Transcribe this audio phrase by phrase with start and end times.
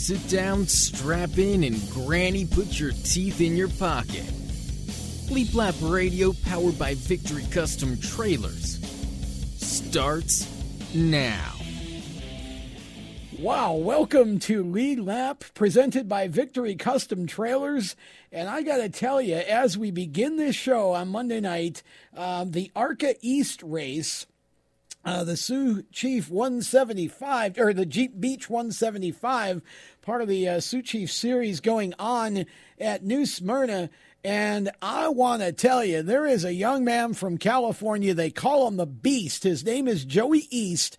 [0.00, 4.24] Sit down, strap in, and Granny put your teeth in your pocket.
[5.28, 8.80] Bleep Lap Radio, powered by Victory Custom Trailers,
[9.58, 10.48] starts
[10.94, 11.52] now.
[13.38, 17.94] Wow, welcome to Lead Lap, presented by Victory Custom Trailers.
[18.32, 21.82] And I got to tell you, as we begin this show on Monday night,
[22.16, 24.26] um, the ARCA East race
[25.04, 29.62] uh, the Sioux Chief 175 or the Jeep Beach 175,
[30.02, 32.46] part of the uh, Sioux Chief series going on
[32.78, 33.90] at New Smyrna.
[34.22, 38.12] And I want to tell you, there is a young man from California.
[38.12, 39.44] They call him the Beast.
[39.44, 40.96] His name is Joey Iest.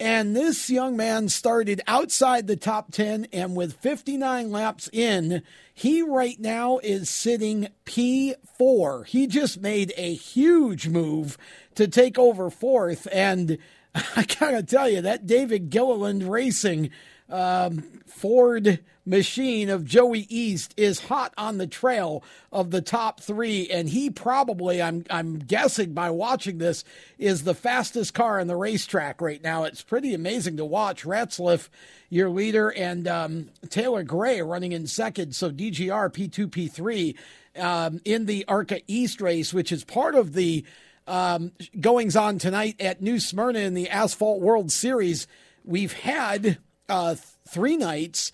[0.00, 5.42] And this young man started outside the top 10, and with 59 laps in,
[5.74, 9.06] he right now is sitting P4.
[9.06, 11.36] He just made a huge move
[11.74, 13.08] to take over fourth.
[13.10, 13.58] And
[13.94, 16.90] I gotta tell you, that David Gilliland Racing
[17.30, 23.68] um, Ford machine of Joey Iest is hot on the trail of the top three,
[23.70, 26.84] and he probably, I'm I'm guessing by watching this,
[27.18, 29.64] is the fastest car on the racetrack right now.
[29.64, 31.04] It's pretty amazing to watch.
[31.04, 31.68] Ratzliff,
[32.10, 35.34] your leader, and um, Taylor Gray running in second.
[35.34, 37.16] So DGR P2 P3
[37.62, 40.64] um, in the ARCA East race, which is part of the
[41.06, 45.26] um, goings on tonight at New Smyrna in the Asphalt World Series.
[45.64, 47.14] We've had uh,
[47.46, 48.32] three nights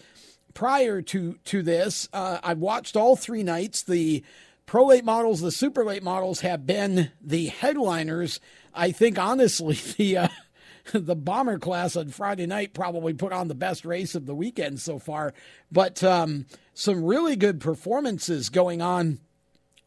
[0.54, 2.08] prior to to this.
[2.12, 3.82] Uh, I've watched all three nights.
[3.82, 4.22] The
[4.66, 8.40] pro late models, the super late models have been the headliners.
[8.72, 10.28] I think honestly, the uh,
[10.92, 14.80] the bomber class on Friday night probably put on the best race of the weekend
[14.80, 15.34] so far.
[15.70, 19.18] But um, some really good performances going on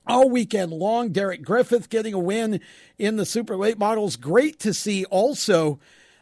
[0.07, 1.09] all weekend long.
[1.09, 2.61] Derek Griffith getting a win
[2.97, 4.15] in the super late models.
[4.15, 5.79] Great to see also.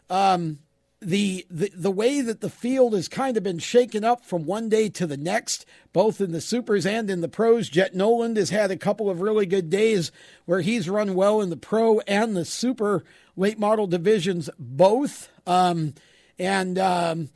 [0.10, 0.60] Um,
[1.02, 4.70] the, the the way that the field has kind of been shaken up from one
[4.70, 7.70] day to the next, both in the supers and in the pros.
[7.70, 10.12] Jett Noland has had a couple of really good days
[10.46, 13.04] where he's run well in the pro and the super
[13.36, 15.30] late model divisions both.
[15.46, 15.94] Um,
[16.40, 17.30] and um,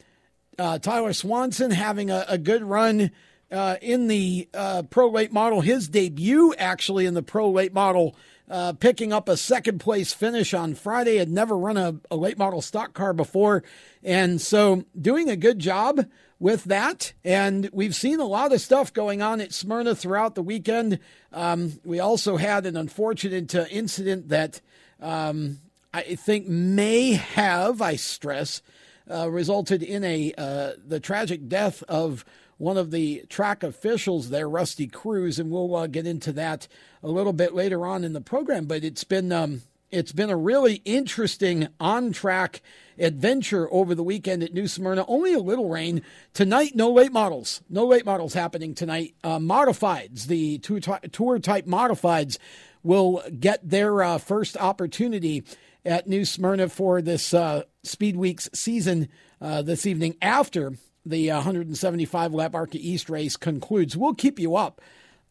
[0.57, 3.11] uh, Tyler Swanson having a, a good run
[3.51, 5.61] uh, in the uh, pro late model.
[5.61, 8.15] His debut actually in the pro late model
[8.49, 11.17] uh, picking up a second place finish on Friday.
[11.17, 13.63] Had never run a, a late model stock car before.
[14.03, 16.05] And so doing a good job
[16.39, 17.13] with that.
[17.23, 20.99] And we've seen a lot of stuff going on at Smyrna throughout the weekend.
[21.31, 24.61] Um, we also had an unfortunate uh, incident that
[25.01, 25.59] um,
[25.93, 28.61] I think may have, I stress,
[29.09, 32.23] uh, resulted in a uh, the tragic death of
[32.59, 36.67] one of the track officials there, Rusty Cruz, and we'll uh, get into that
[37.01, 38.65] a little bit later on in the program.
[38.65, 39.61] But it's been um,
[39.91, 42.61] it's been a really interesting on track
[42.99, 45.05] adventure over the weekend at New Smyrna.
[45.07, 46.03] Only a little rain
[46.33, 46.75] tonight.
[46.75, 47.61] No late models.
[47.69, 49.15] No late models happening tonight.
[49.23, 52.37] Uh, modifieds, the tour, type modifieds,
[52.83, 55.43] will get their uh, first opportunity
[55.85, 59.07] at New Smyrna for this uh, Speed Weeks season
[59.41, 60.73] uh, this evening after
[61.05, 63.97] the 175 lap ARCA East race concludes.
[63.97, 64.81] We'll keep you up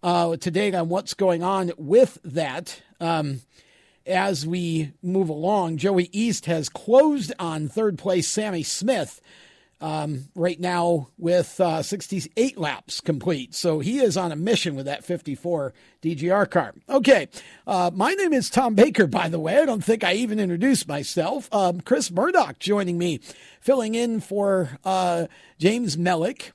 [0.03, 2.83] uh, to date on what's going on with that.
[3.01, 3.43] Um,
[4.07, 9.21] as we move along, Joey Iest has closed on third place Sammy Smith
[9.81, 13.55] um, right now with uh, 68 laps complete.
[13.55, 15.73] So he is on a mission with that 54
[16.03, 16.75] DGR car.
[16.89, 17.29] Okay,
[17.67, 19.59] uh, my name is Tom Baker, by the way.
[19.59, 21.53] I don't think I even introduced myself.
[21.53, 23.21] Um, Chris Murdoch joining me,
[23.61, 25.27] filling in for uh,
[25.59, 26.53] James Mellick.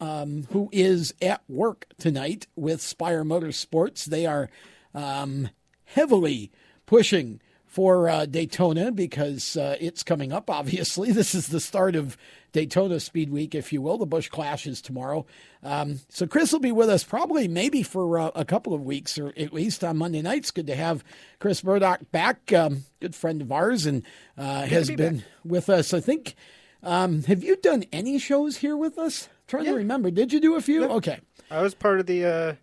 [0.00, 4.04] Um, who is at work tonight with Spire Motorsports?
[4.04, 4.48] They are
[4.94, 5.50] um,
[5.86, 6.52] heavily
[6.86, 11.12] pushing for uh, Daytona because uh, it's coming up, obviously.
[11.18, 12.16] This is the start of
[12.52, 13.98] Daytona Speed Week, if you will.
[13.98, 15.26] The Busch Clash is tomorrow.
[15.62, 19.18] Um, so Chris will be with us probably maybe for uh, a couple of weeks
[19.18, 20.50] or at least on Monday nights.
[20.50, 21.04] Good to have
[21.40, 24.02] Chris Murdoch back, um, good friend of ours, and
[24.36, 25.26] uh, has be been back.
[25.44, 25.92] with us.
[25.92, 26.36] I think,
[26.82, 29.26] um, have you done any shows here with us?
[29.26, 29.72] I'm trying yeah.
[29.72, 30.10] to remember.
[30.10, 30.84] Did you do a few?
[30.84, 31.20] Okay.
[31.50, 32.54] I was part of the uh,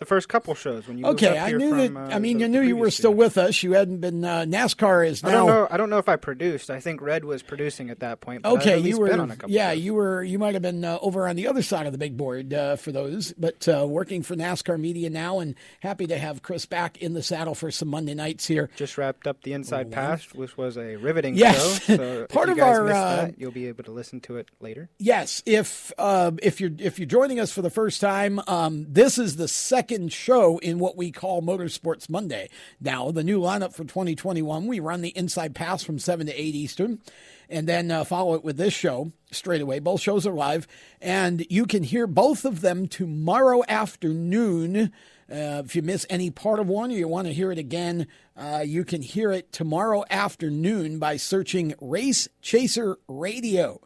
[0.00, 2.44] the first couple shows when you okay i knew from, that uh, i mean the,
[2.44, 3.62] you knew you were still with us.
[3.62, 6.16] You hadn't been uh, nascar is now i don't know i don't know if i
[6.16, 6.70] produced.
[6.70, 9.10] I think red was producing at that point okay you were
[9.46, 9.80] yeah shows.
[9.80, 12.16] you were you might have been uh, over on the other side of the big
[12.16, 16.40] board uh, for those but uh, working for nascar media now and happy to have
[16.40, 18.70] chris back in the saddle for some monday nights here.
[18.76, 21.84] Just wrapped up the inside oh, pass which was a riveting yes.
[21.84, 24.88] show so part of our uh, that, you'll be able to listen to it later.
[24.98, 29.36] Yes if if you're if you're joining us for the first time um, this is
[29.36, 32.48] the second second show in what we call Motorsports Monday.
[32.80, 36.54] Now, the new lineup for 2021, we run the Inside Pass from 7 to 8
[36.54, 37.00] Eastern
[37.48, 39.80] and then uh, follow it with this show straight away.
[39.80, 40.68] Both shows are live,
[41.00, 44.92] and you can hear both of them tomorrow afternoon.
[45.28, 48.06] Uh, if you miss any part of one or you want to hear it again,
[48.36, 53.80] uh, you can hear it tomorrow afternoon by searching Race Chaser Radio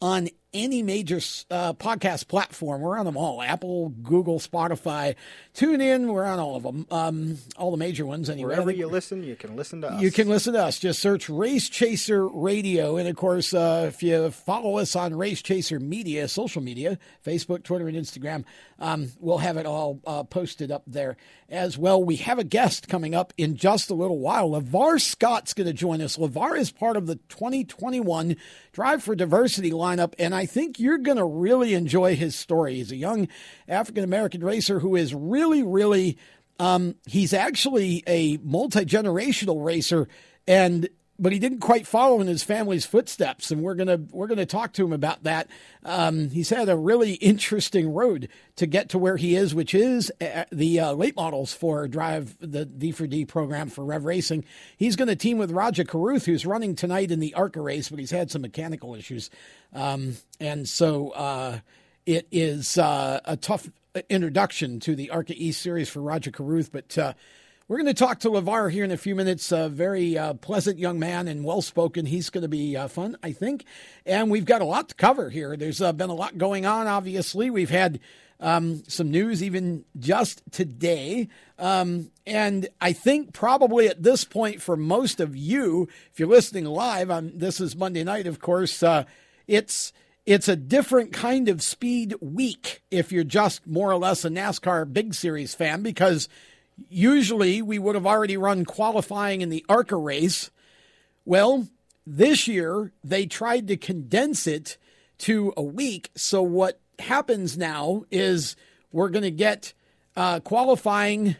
[0.00, 1.16] on any major
[1.50, 2.80] uh, podcast platform.
[2.80, 5.14] We're on them all Apple, Google, Spotify.
[5.54, 6.08] Tune in.
[6.08, 8.54] We're on all of them, um, all the major ones anyway.
[8.54, 10.02] Wherever you listen, you can listen to us.
[10.02, 10.78] You can listen to us.
[10.78, 12.96] Just search Race Chaser Radio.
[12.96, 17.62] And of course, uh, if you follow us on Race Chaser Media, social media, Facebook,
[17.62, 18.44] Twitter, and Instagram,
[18.78, 21.16] um, we'll have it all uh, posted up there
[21.48, 22.02] as well.
[22.02, 24.50] We have a guest coming up in just a little while.
[24.50, 26.16] LeVar Scott's going to join us.
[26.16, 28.36] LeVar is part of the 2021
[28.72, 32.76] Drive for Diversity lineup, and I think you're going to really enjoy his story.
[32.76, 33.28] He's a young
[33.68, 36.18] African American racer who is really, really,
[36.58, 40.08] um, he's actually a multi generational racer,
[40.46, 40.88] and
[41.20, 44.72] but he didn't quite follow in his family's footsteps, and we're gonna we're gonna talk
[44.72, 45.48] to him about that.
[45.84, 50.10] Um, he's had a really interesting road to get to where he is, which is
[50.20, 54.44] uh, the uh, late models for Drive the D4D program for Rev Racing.
[54.76, 57.98] He's going to team with Rajah Caruth, who's running tonight in the ARCA race, but
[57.98, 59.30] he's had some mechanical issues,
[59.74, 61.58] um, and so uh,
[62.06, 63.68] it is uh, a tough
[64.08, 67.12] introduction to the ARCA East series for Rajah Caruth, but uh,
[67.70, 69.52] we're going to talk to LeVar here in a few minutes.
[69.52, 72.04] A very uh, pleasant young man and well spoken.
[72.04, 73.64] He's going to be uh, fun, I think.
[74.04, 75.56] And we've got a lot to cover here.
[75.56, 77.48] There's uh, been a lot going on, obviously.
[77.48, 78.00] We've had
[78.40, 81.28] um, some news even just today.
[81.60, 86.64] Um, and I think probably at this point, for most of you, if you're listening
[86.64, 89.04] live, um, this is Monday night, of course, uh,
[89.46, 89.92] it's.
[90.26, 94.92] It's a different kind of speed week if you're just more or less a NASCAR
[94.92, 96.28] Big Series fan because
[96.88, 100.50] usually we would have already run qualifying in the ARCA race.
[101.24, 101.68] Well,
[102.06, 104.76] this year they tried to condense it
[105.18, 106.10] to a week.
[106.14, 108.56] So what happens now is
[108.92, 109.72] we're going to get
[110.16, 111.36] uh, qualifying.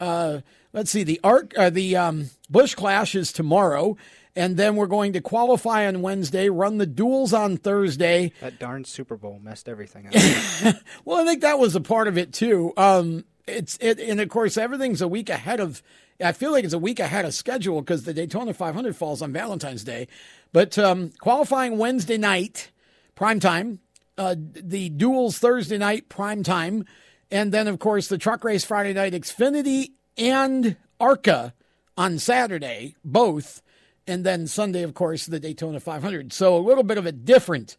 [0.00, 0.40] Uh,
[0.72, 3.96] let's see, the arc, uh, the um, Busch Clash is tomorrow,
[4.36, 8.32] and then we're going to qualify on Wednesday, run the duels on Thursday.
[8.40, 10.76] That darn Super Bowl messed everything up.
[11.04, 12.72] well, I think that was a part of it too.
[12.76, 15.82] Um, it's it, and of course everything's a week ahead of.
[16.24, 19.32] I feel like it's a week ahead of schedule because the Daytona 500 falls on
[19.32, 20.06] Valentine's Day,
[20.52, 22.70] but um, qualifying Wednesday night,
[23.14, 23.80] prime time.
[24.16, 26.84] Uh, the duels Thursday night, prime time,
[27.32, 31.52] and then of course the truck race Friday night, Xfinity and ARCA
[31.96, 33.60] on Saturday, both,
[34.06, 36.32] and then Sunday, of course, the Daytona 500.
[36.32, 37.76] So a little bit of a different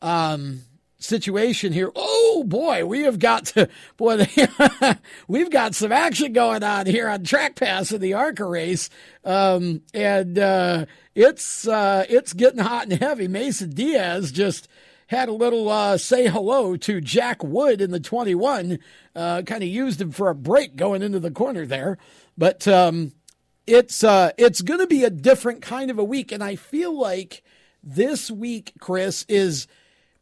[0.00, 0.62] um,
[1.02, 1.90] situation here.
[1.94, 4.26] Oh boy, we have got to, boy,
[5.28, 8.90] we've got some action going on here on Track Pass in the ARCA race,
[9.24, 13.28] um, and uh, it's uh, it's getting hot and heavy.
[13.28, 14.68] Mason Diaz just
[15.08, 18.78] had a little uh, say hello to Jack Wood in the 21.
[19.14, 21.98] Uh, kind of used him for a break going into the corner there,
[22.38, 23.12] but um,
[23.66, 26.98] it's uh, it's going to be a different kind of a week, and I feel
[26.98, 27.42] like
[27.82, 29.66] this week, Chris, is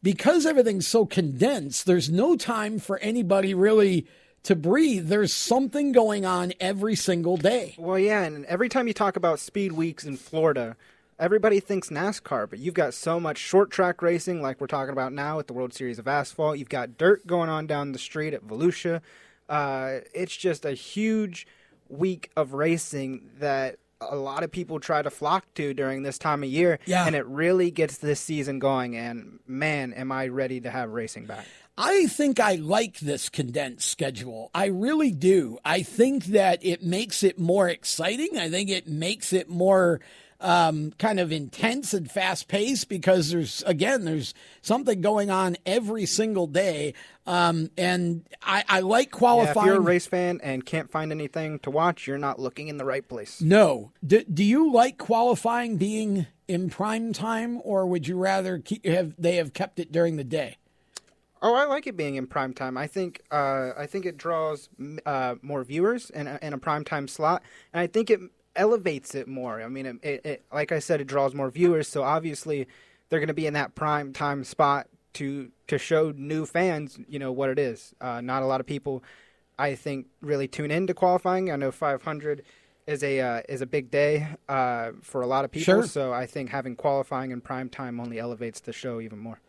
[0.03, 4.07] because everything's so condensed, there's no time for anybody really
[4.43, 5.07] to breathe.
[5.07, 7.75] There's something going on every single day.
[7.77, 10.75] Well, yeah, and every time you talk about speed weeks in Florida,
[11.19, 15.13] everybody thinks NASCAR, but you've got so much short track racing, like we're talking about
[15.13, 16.57] now at the World Series of Asphalt.
[16.57, 19.01] You've got dirt going on down the street at Volusia.
[19.47, 21.45] Uh, it's just a huge
[21.89, 26.43] week of racing that a lot of people try to flock to during this time
[26.43, 26.79] of year.
[26.85, 27.05] Yeah.
[27.05, 28.95] And it really gets this season going.
[28.95, 31.45] And man, am I ready to have racing back.
[31.77, 34.51] I think I like this condensed schedule.
[34.53, 35.57] I really do.
[35.63, 38.37] I think that it makes it more exciting.
[38.37, 40.01] I think it makes it more
[40.41, 46.05] um, kind of intense and fast paced because there's again there's something going on every
[46.05, 46.93] single day,
[47.25, 49.55] um, and I, I like qualifying.
[49.55, 52.67] Yeah, if you're a race fan and can't find anything to watch, you're not looking
[52.67, 53.41] in the right place.
[53.41, 58.85] No, do, do you like qualifying being in prime time, or would you rather keep,
[58.85, 60.57] have they have kept it during the day?
[61.43, 62.77] Oh, I like it being in prime time.
[62.77, 64.69] I think uh, I think it draws
[65.05, 67.43] uh, more viewers in a, in a prime time slot,
[67.73, 68.19] and I think it
[68.55, 69.61] elevates it more.
[69.61, 71.87] I mean, it, it, it, like I said, it draws more viewers.
[71.87, 72.67] So obviously,
[73.09, 77.19] they're going to be in that prime time spot to to show new fans, you
[77.19, 77.93] know, what it is.
[78.01, 79.03] Uh, not a lot of people,
[79.57, 81.51] I think, really tune into qualifying.
[81.51, 82.43] I know 500
[82.87, 85.65] is a uh, is a big day uh, for a lot of people.
[85.65, 85.83] Sure.
[85.87, 89.39] So I think having qualifying in prime time only elevates the show even more.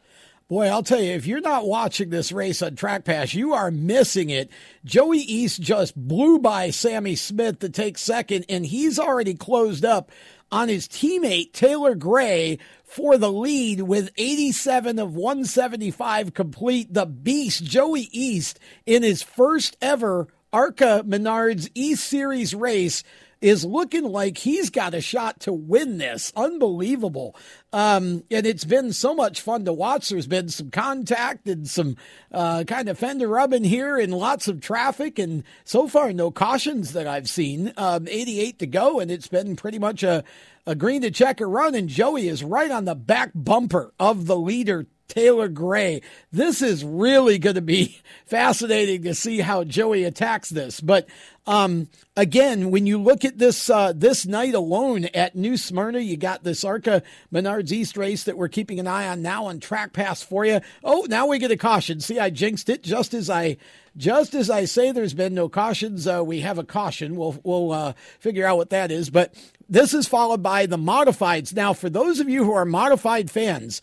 [0.53, 3.71] Boy, I'll tell you, if you're not watching this race on Track Pass, you are
[3.71, 4.51] missing it.
[4.85, 10.11] Joey Iest just blew by Sammy Smith to take second, and he's already closed up
[10.51, 16.93] on his teammate Taylor Gray for the lead with 87 of 175 complete.
[16.93, 23.03] The beast, Joey Iest, in his first ever ARCA Menards E Series race
[23.43, 26.33] is looking like he's got a shot to win this.
[26.37, 27.35] Unbelievable.
[27.73, 30.09] Um, and it's been so much fun to watch.
[30.09, 31.97] There's been some contact and some
[32.31, 35.19] uh, kind of fender rubbing here and lots of traffic.
[35.19, 37.73] And so far, no cautions that I've seen.
[37.77, 40.23] Um, 88 to go, and it's been pretty much a,
[40.67, 41.75] a green to check checker run.
[41.75, 46.01] And Joey is right on the back bumper of the leader Taylor Gray.
[46.31, 50.81] This is really going to be fascinating to see how Joey attacks this.
[50.81, 51.07] But
[51.47, 56.17] um, again, when you look at this uh, this night alone at New Smyrna, you
[56.17, 59.93] got this Arca Menards East race that we're keeping an eye on now on Track
[59.93, 60.61] Pass for you.
[60.85, 62.01] Oh, now we get a caution.
[62.01, 63.57] See, I jinxed it just as I
[63.97, 64.93] just as I say.
[64.93, 66.07] There's been no cautions.
[66.07, 67.17] Uh, we have a caution.
[67.17, 69.11] We'll we'll uh, figure out what that is.
[69.11, 69.35] But
[69.69, 71.55] this is followed by the modifieds.
[71.55, 73.83] Now, for those of you who are modified fans.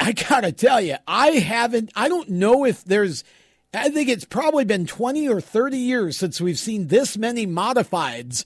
[0.00, 3.24] I gotta tell you, I haven't, I don't know if there's,
[3.74, 8.44] I think it's probably been 20 or 30 years since we've seen this many modifieds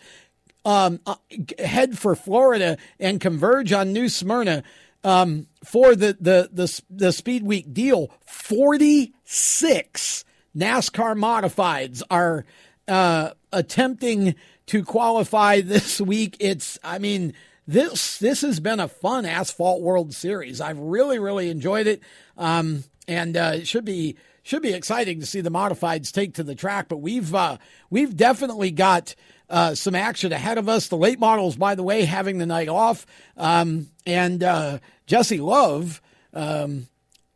[0.64, 1.14] um, uh,
[1.58, 4.64] head for Florida and converge on New Smyrna
[5.04, 8.10] um, for the, the, the, the Speed Week deal.
[8.24, 10.24] 46
[10.56, 12.44] NASCAR modifieds are
[12.88, 14.34] uh, attempting
[14.66, 16.36] to qualify this week.
[16.40, 17.32] It's, I mean,
[17.64, 20.60] this this has been a fun asphalt World Series.
[20.60, 22.02] I've really really enjoyed it,
[22.36, 26.42] um, and uh, it should be should be exciting to see the modifieds take to
[26.42, 26.88] the track.
[26.88, 27.58] But we've uh,
[27.90, 29.14] we've definitely got.
[29.50, 30.88] Uh, some action ahead of us.
[30.88, 33.04] The late models, by the way, having the night off.
[33.36, 36.00] Um, and uh, Jesse Love
[36.32, 36.86] um,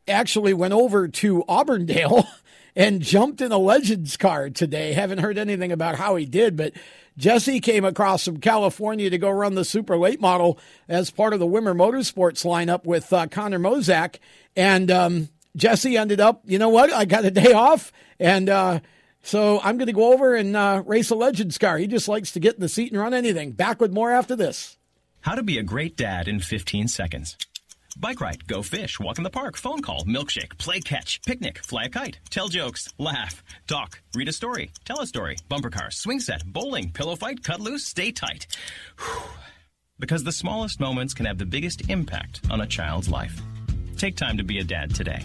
[0.08, 2.26] actually went over to Auburndale
[2.76, 4.92] and jumped in a Legends car today.
[4.94, 6.72] Haven't heard anything about how he did, but
[7.16, 10.58] Jesse came across from California to go run the super late model
[10.88, 14.16] as part of the Wimmer Motorsports lineup with uh, Connor Mosack.
[14.54, 16.92] And um, Jesse ended up, you know what?
[16.92, 17.92] I got a day off.
[18.20, 18.80] And uh,
[19.22, 21.78] so I'm going to go over and uh, race a Legends car.
[21.78, 23.52] He just likes to get in the seat and run anything.
[23.52, 24.76] Back with more after this.
[25.20, 27.36] How to be a great dad in 15 seconds.
[27.98, 31.84] Bike ride, go fish, walk in the park, phone call, milkshake, play catch, picnic, fly
[31.84, 36.20] a kite, tell jokes, laugh, talk, read a story, tell a story, bumper car, swing
[36.20, 38.46] set, bowling, pillow fight, cut loose, stay tight.
[38.98, 39.22] Whew.
[39.98, 43.40] Because the smallest moments can have the biggest impact on a child's life.
[43.96, 45.25] Take time to be a dad today.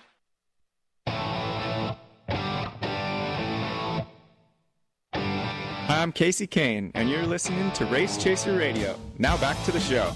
[1.07, 2.03] Hi,
[6.01, 8.97] I'm Casey Kahne, and you're listening to Race Chaser Radio.
[9.17, 10.13] Now back to the show.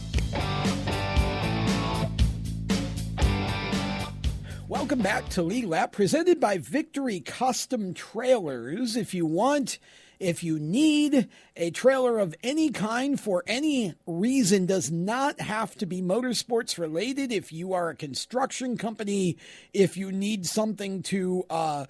[4.67, 8.95] Welcome back to Lead Lap, presented by Victory Custom Trailers.
[8.95, 9.77] If you want,
[10.19, 15.85] if you need a trailer of any kind for any reason, does not have to
[15.85, 17.31] be motorsports related.
[17.31, 19.37] If you are a construction company,
[19.73, 21.85] if you need something to, uh,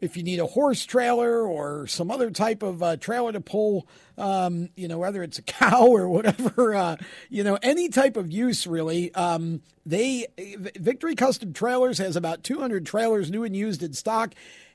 [0.00, 3.86] if you need a horse trailer or some other type of uh, trailer to pull,
[4.18, 6.96] um, you know, whether it's a cow or whatever, uh,
[7.30, 9.14] you know, any type of use really.
[9.14, 14.34] Um, they Victory Custom Trailers has about 200 trailers, new and used in stock.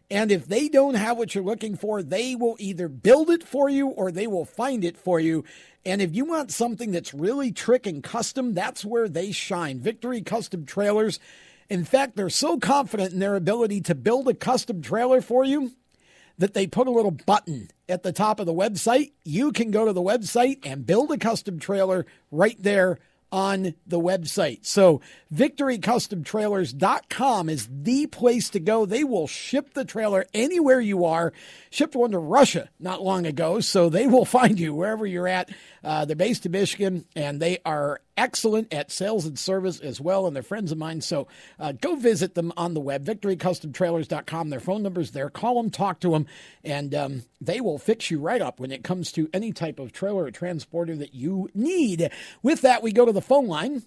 [0.09, 3.69] And if they don't have what you're looking for, they will either build it for
[3.69, 5.43] you or they will find it for you.
[5.85, 9.79] And if you want something that's really trick and custom, that's where they shine.
[9.79, 11.19] Victory Custom Trailers.
[11.69, 15.71] In fact, they're so confident in their ability to build a custom trailer for you
[16.37, 19.11] that they put a little button at the top of the website.
[19.25, 22.99] You can go to the website and build a custom trailer right there
[23.31, 24.65] on the website.
[24.65, 25.01] So
[25.33, 28.85] victorycustomtrailers.com is the place to go.
[28.85, 31.33] They will ship the trailer anywhere you are.
[31.69, 35.49] Shipped one to Russia not long ago, so they will find you wherever you're at.
[35.83, 40.25] Uh, they're based in Michigan, and they are excellent at sales and service as well,
[40.25, 41.01] and they're friends of mine.
[41.01, 41.27] So
[41.59, 44.49] uh, go visit them on the web, victorycustomtrailers.com.
[44.49, 45.29] Their phone number's there.
[45.29, 46.25] Call them, talk to them,
[46.63, 49.93] and um, they will fix you right up when it comes to any type of
[49.93, 52.09] trailer or transporter that you need.
[52.41, 53.83] With that, we go to the phone line.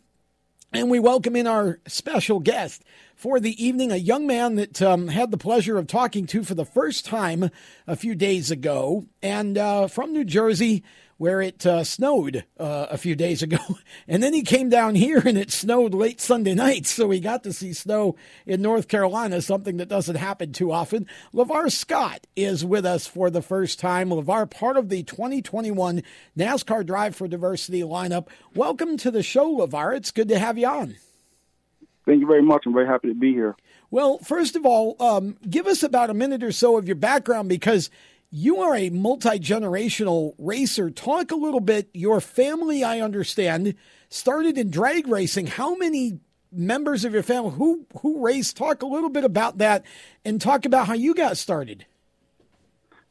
[0.73, 2.85] And we welcome in our special guest
[3.17, 6.55] for the evening, a young man that um, had the pleasure of talking to for
[6.55, 7.51] the first time
[7.89, 10.85] a few days ago, and uh, from New Jersey,
[11.21, 13.59] where it uh, snowed uh, a few days ago.
[14.09, 16.87] And then he came down here and it snowed late Sunday night.
[16.87, 18.16] So he got to see snow
[18.47, 21.07] in North Carolina, something that doesn't happen too often.
[21.33, 24.09] LeVar Scott is with us for the first time.
[24.09, 26.03] LeVar, part of the 2021
[26.37, 28.29] NASCAR Drive for Diversity lineup.
[28.55, 29.97] Welcome to the show, LeVar.
[29.97, 30.97] It's good to have you on.
[32.07, 32.64] Thank you very much.
[32.66, 33.55] I'm very happy to be here.
[33.90, 37.49] Well, first of all, um, give us about a minute or so of your background
[37.49, 37.90] because
[38.31, 40.90] you are a multi generational racer.
[40.90, 41.88] Talk a little bit.
[41.93, 43.75] Your family, I understand,
[44.09, 45.49] started in drag racing.
[45.49, 46.21] How many
[46.53, 48.53] members of your family who who race?
[48.53, 49.85] Talk a little bit about that,
[50.25, 51.87] and talk about how you got started.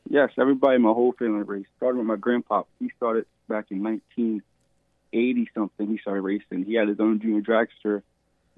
[0.10, 1.69] Yes, everybody in my whole family raced.
[1.77, 2.63] Started with my grandpa.
[2.79, 5.88] He started back in 1980 something.
[5.88, 6.65] He started racing.
[6.65, 8.01] He had his own junior dragster.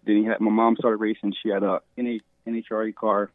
[0.05, 1.33] Then he had my mom started racing.
[1.41, 3.31] She had a NHRA car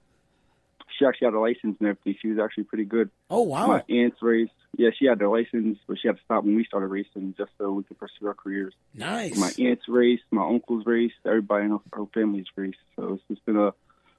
[0.98, 2.16] she actually had a license and everything.
[2.20, 3.10] She was actually pretty good.
[3.30, 3.66] Oh wow!
[3.66, 4.52] My aunts raced.
[4.76, 7.50] Yeah, she had the license, but she had to stop when we started racing just
[7.58, 8.74] so we could pursue our careers.
[8.94, 9.36] Nice.
[9.36, 10.24] My aunts raced.
[10.30, 11.14] My uncles raced.
[11.24, 12.78] Everybody in our family's raced.
[12.94, 13.72] So it's just been a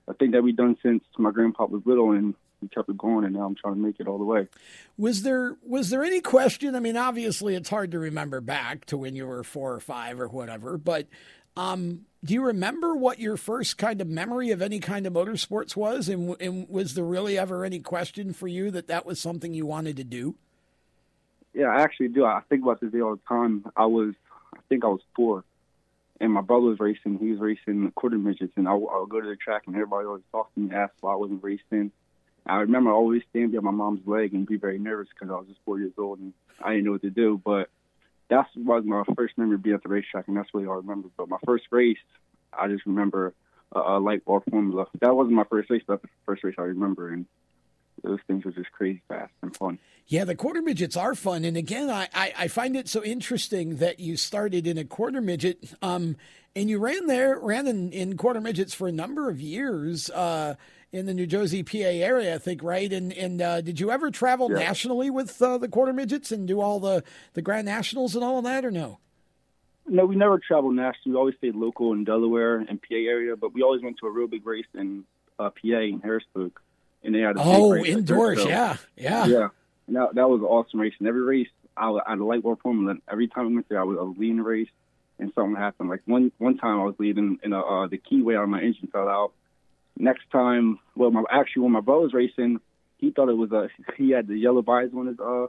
[0.08, 3.26] a thing that we've done since my grandpa was little, and we kept it going,
[3.26, 4.48] and now I'm trying to make it all the way.
[4.98, 6.76] Was there was there any question?
[6.76, 10.20] I mean, obviously, it's hard to remember back to when you were four or five
[10.20, 11.08] or whatever, but
[11.56, 15.76] um, do you remember what your first kind of memory of any kind of motorsports
[15.76, 16.10] was?
[16.10, 19.66] And, and, was there really ever any question for you that that was something you
[19.66, 20.36] wanted to do?
[21.54, 22.26] Yeah, I actually do.
[22.26, 23.66] I think about this day all the time.
[23.76, 24.14] I was,
[24.54, 25.44] I think I was four,
[26.20, 27.18] and my brother was racing.
[27.20, 30.08] He was racing quarter midgets, and I, I would go to the track, and everybody
[30.08, 31.92] always talked to me, asked why I wasn't racing.
[32.48, 35.38] I remember I always standing by my mom's leg and be very nervous because I
[35.38, 37.42] was just four years old and I didn't know what to do.
[37.44, 37.70] But
[38.30, 41.10] that's was my first memory being at the racetrack, and that's really all I remember.
[41.18, 41.98] But my first race,
[42.52, 43.34] I just remember
[43.74, 44.88] a, a light bar formula.
[45.02, 47.26] That wasn't my first race, but the first race I remember, and
[48.04, 49.80] those things were just crazy fast and fun.
[50.08, 53.78] Yeah, the quarter midgets are fun, and again, I, I, I find it so interesting
[53.78, 56.16] that you started in a quarter midget, um,
[56.56, 60.10] and you ran there, ran in, in quarter midgets for a number of years.
[60.10, 60.56] Uh,
[60.94, 62.92] in the New Jersey, PA area, I think, right?
[62.92, 64.60] And and uh, did you ever travel yeah.
[64.60, 68.38] nationally with uh, the quarter midgets and do all the the Grand Nationals and all
[68.38, 69.00] of that, or no?
[69.86, 71.14] No, we never traveled nationally.
[71.14, 74.12] We always stayed local in Delaware and PA area, but we always went to a
[74.12, 75.06] real big race in
[75.40, 76.52] uh, PA in Harrisburg,
[77.08, 79.48] and they had a oh indoors, so, yeah, yeah, yeah.
[79.88, 80.94] And that that was an awesome race.
[81.00, 82.98] And every race, I, I light bar formula.
[83.12, 84.70] Every time we went there, I was, I was leading the race,
[85.18, 85.90] and something happened.
[85.90, 89.10] Like one one time, I was leading, and uh, the keyway on my engine fell
[89.10, 89.32] out
[90.00, 92.60] next time, well, my actually when my brother was racing,
[92.98, 95.48] he thought it was a he had the yellow bars on his uh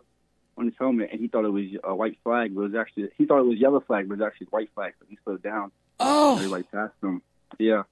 [0.56, 3.08] on his helmet, and he thought it was a white flag, but it was actually
[3.16, 4.94] he thought it was yellow flag, but it was actually white flag.
[4.98, 5.70] So he slowed down.
[6.00, 7.22] Oh, everybody passed him.
[7.58, 7.82] Yeah,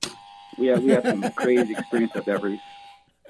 [0.58, 2.60] we had we had some crazy experience at that race.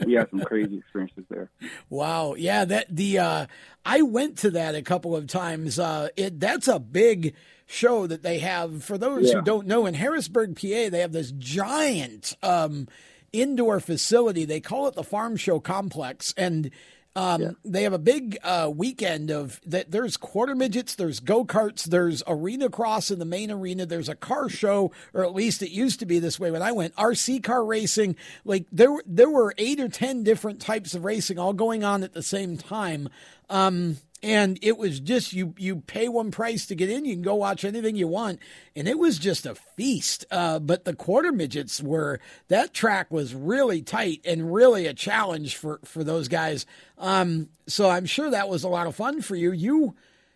[0.04, 1.50] We had some crazy experiences there.
[1.88, 3.46] Wow, yeah, that the uh,
[3.84, 5.78] I went to that a couple of times.
[5.78, 7.34] Uh, it that's a big
[7.66, 8.84] show that they have.
[8.84, 9.36] For those Yeah.
[9.38, 12.88] who don't know, in Harrisburg, PA, they have this giant um,
[13.32, 14.44] indoor facility.
[14.44, 16.70] They call it the Farm Show Complex, and
[17.16, 19.90] um, they have a big uh, weekend of that.
[19.90, 23.86] There's quarter midgets, there's go karts, there's arena cross in the main arena.
[23.86, 26.72] There's a car show, or at least it used to be this way when I
[26.72, 26.94] went.
[26.96, 31.38] RC car racing, like there were there were eight or ten different types of racing
[31.38, 33.08] all going on at the same time.
[33.48, 37.22] Um, and it was just you you pay one price to get in you can
[37.22, 38.40] go watch anything you want.
[38.74, 40.24] And it was just a feast.
[40.32, 45.54] Uh, but the quarter midgets were that track was really tight and really a challenge
[45.54, 46.66] for for those guys.
[46.98, 49.52] Um, so i'm sure that was a lot of fun for you.
[49.52, 49.94] You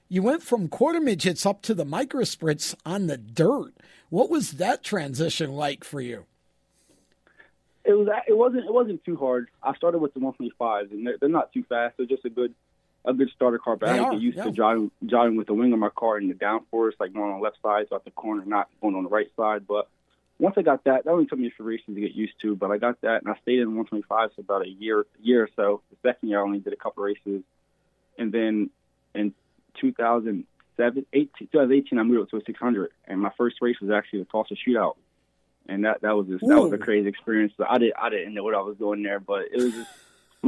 [0.09, 3.75] you went from quarter midgets up to the micro sprints on the dirt.
[4.09, 6.27] What was that transition like for you?
[7.85, 9.49] It was it wasn't it wasn't too hard.
[9.65, 11.97] I started with the 125s, and they're, they're not too fast.
[11.97, 12.55] They're just a good
[13.05, 13.77] a good starter car.
[13.77, 14.45] But They I are, get used yeah.
[14.45, 17.39] to driving driving with the wing of my car and the downforce, like going on
[17.39, 19.67] the left side, so at the corner, not going on the right side.
[19.67, 19.89] But
[20.39, 22.57] once I got that, that only took me a few races to get used to.
[22.57, 25.51] But I got that, and I stayed in 125 for about a year year or
[25.57, 25.83] so.
[25.91, 27.43] The second year, I only did a couple races,
[28.19, 28.71] and then
[29.15, 29.35] in
[29.81, 34.21] 2007, 18, 2018, I moved up to a 600, and my first race was actually
[34.21, 34.97] the Tulsa Shootout
[35.69, 37.53] and that that was just, that was a crazy experience.
[37.57, 39.91] So I did I didn't know what I was doing there, but it was just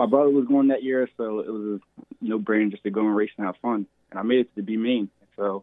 [0.03, 3.01] my brother was going that year, so it was a no brainer just to go
[3.07, 3.87] and race and have fun.
[4.11, 5.09] And I made it to the B main.
[5.37, 5.63] So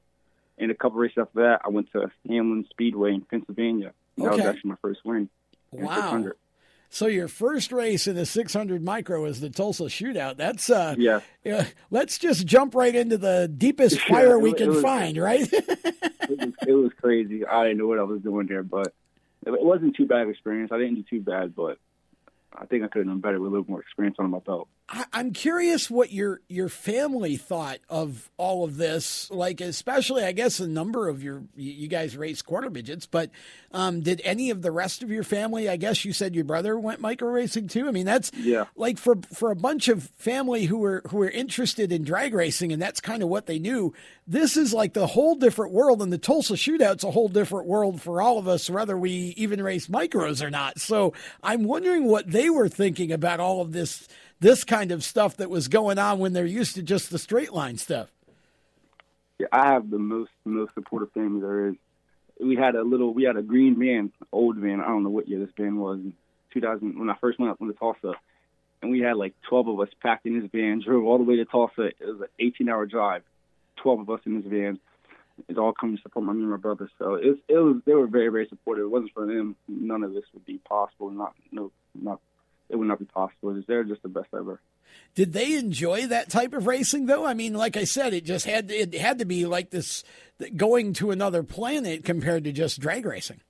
[0.58, 3.91] in a couple races after that, I went to Hamlin Speedway in Pennsylvania.
[4.17, 5.30] And That was actually my first win.
[5.71, 6.25] Wow.
[6.89, 10.38] so your first race in the 600 micro is the Tulsa Shootout.
[10.38, 11.19] That's uh, Yeah.
[11.43, 11.65] yeah.
[11.91, 15.52] Let's just jump right into the deepest Yeah, fire it we can was- find, right?
[16.32, 17.43] It was, it was crazy.
[17.43, 18.93] I didn't know what I was doing there, but
[19.47, 20.71] it wasn't too bad experience.
[20.71, 21.80] I didn't do too bad, but
[22.60, 24.69] I think I could have done better with a little more experience under my belt.
[24.91, 29.30] I, I'm curious what your your family thought of all of this.
[29.30, 33.30] Like, especially, I guess, a number of your you guys race quarter midgets, but
[33.71, 35.69] um, did any of the rest of your family?
[35.69, 37.88] I guess you said your brother went micro racing too.
[37.88, 38.65] I mean, that's Yeah.
[38.75, 42.73] like for for a bunch of family who were who were interested in drag racing,
[42.73, 43.93] and that's kind of what they knew.
[44.25, 48.02] This is like the whole different world, and the Tulsa Shootout's a whole different world
[48.02, 50.80] for all of us, whether we even race micros or not.
[50.80, 54.08] So I'm wondering what they were thinking about all of this
[54.39, 57.54] this kind of stuff that was going on when they're used to just the straight
[57.54, 58.10] line stuff.
[59.38, 61.75] Yeah, I have the most most supportive family there is.
[62.39, 64.80] We had a little, we had a green van, old van.
[64.80, 65.99] I don't know what year this van was.
[66.54, 68.13] 2000 when I first went up to Tulsa,
[68.82, 71.38] and we had like 12 of us packed in this van, drove all the way
[71.38, 71.88] to Tulsa.
[71.88, 73.23] It was an 18 hour drive,
[73.78, 74.80] 12 of us in this van.
[75.47, 76.89] It's all coming to support my me and my brother.
[76.99, 78.86] So it was, it was they were very very supportive.
[78.86, 81.10] It wasn't for them, none of this would be possible.
[81.12, 81.71] Not no
[82.69, 83.62] it would not be possible.
[83.67, 84.60] They're just the best ever.
[85.15, 87.25] Did they enjoy that type of racing though?
[87.25, 90.03] I mean, like I said, it just had it had to be like this
[90.55, 93.41] going to another planet compared to just drag racing.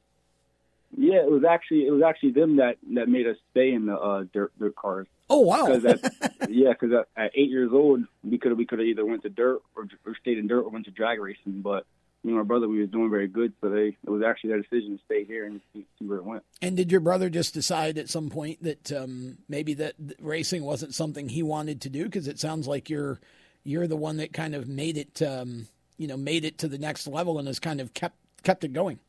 [0.97, 3.95] Yeah, it was actually it was actually them that that made us stay in the
[3.95, 5.07] uh, dirt dirt cars.
[5.29, 5.67] Oh wow!
[5.67, 9.05] Because at, yeah, because at, at eight years old, we could we could have either
[9.05, 11.61] went to dirt or, or stayed in dirt or went to drag racing.
[11.61, 11.85] But
[12.23, 14.61] me and my brother, we was doing very good, so they it was actually their
[14.61, 16.43] decision to stay here and see, see where it went.
[16.61, 20.93] And did your brother just decide at some point that um, maybe that racing wasn't
[20.93, 22.03] something he wanted to do?
[22.03, 23.19] Because it sounds like you're
[23.63, 26.77] you're the one that kind of made it, um, you know, made it to the
[26.77, 28.99] next level and has kind of kept kept it going.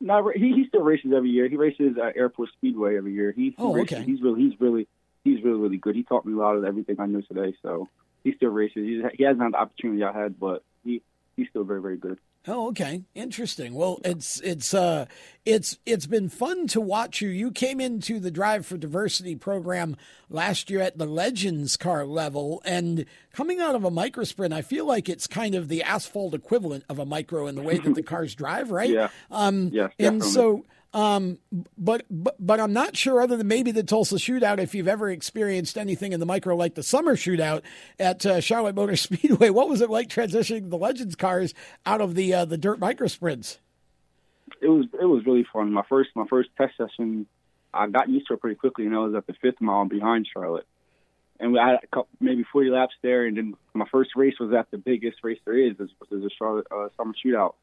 [0.00, 1.48] No, he he still races every year.
[1.48, 3.32] He races at Airport Speedway every year.
[3.32, 4.04] He, he Oh, races, okay.
[4.04, 4.88] He's really he's really
[5.22, 5.94] he's really really good.
[5.94, 7.54] He taught me a lot of everything I know today.
[7.62, 7.88] So
[8.24, 8.84] he still races.
[8.84, 11.02] He's, he hasn't had the opportunity I had, but he
[11.40, 12.18] he's still very very good.
[12.46, 13.02] Oh, okay.
[13.14, 13.74] Interesting.
[13.74, 15.04] Well, it's it's uh
[15.44, 17.28] it's it's been fun to watch you.
[17.28, 19.96] You came into the Drive for Diversity program
[20.30, 24.62] last year at the Legends car level and coming out of a micro sprint, I
[24.62, 27.94] feel like it's kind of the asphalt equivalent of a micro in the way that
[27.94, 28.88] the cars drive, right?
[28.90, 29.08] Yeah.
[29.30, 30.30] Um Yes, and definitely.
[30.30, 31.38] so um
[31.78, 35.10] but, but but I'm not sure other than maybe the Tulsa shootout if you've ever
[35.10, 37.62] experienced anything in the micro like the summer shootout
[37.98, 39.50] at uh, Charlotte Motor Speedway.
[39.50, 41.54] What was it like transitioning the Legends cars
[41.86, 43.58] out of the uh, the dirt micro sprints?
[44.60, 45.72] it was it was really fun.
[45.72, 47.26] My first my first test session,
[47.72, 50.26] I got used to it pretty quickly, and I was at the fifth mile behind
[50.32, 50.66] Charlotte,
[51.38, 53.26] and we had a couple, maybe forty laps there.
[53.26, 56.30] And then my first race was at the biggest race there is, is, is the
[56.36, 57.54] Charlotte uh, Summer Shootout,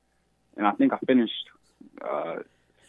[0.55, 1.49] and I think I finished
[2.01, 2.37] uh,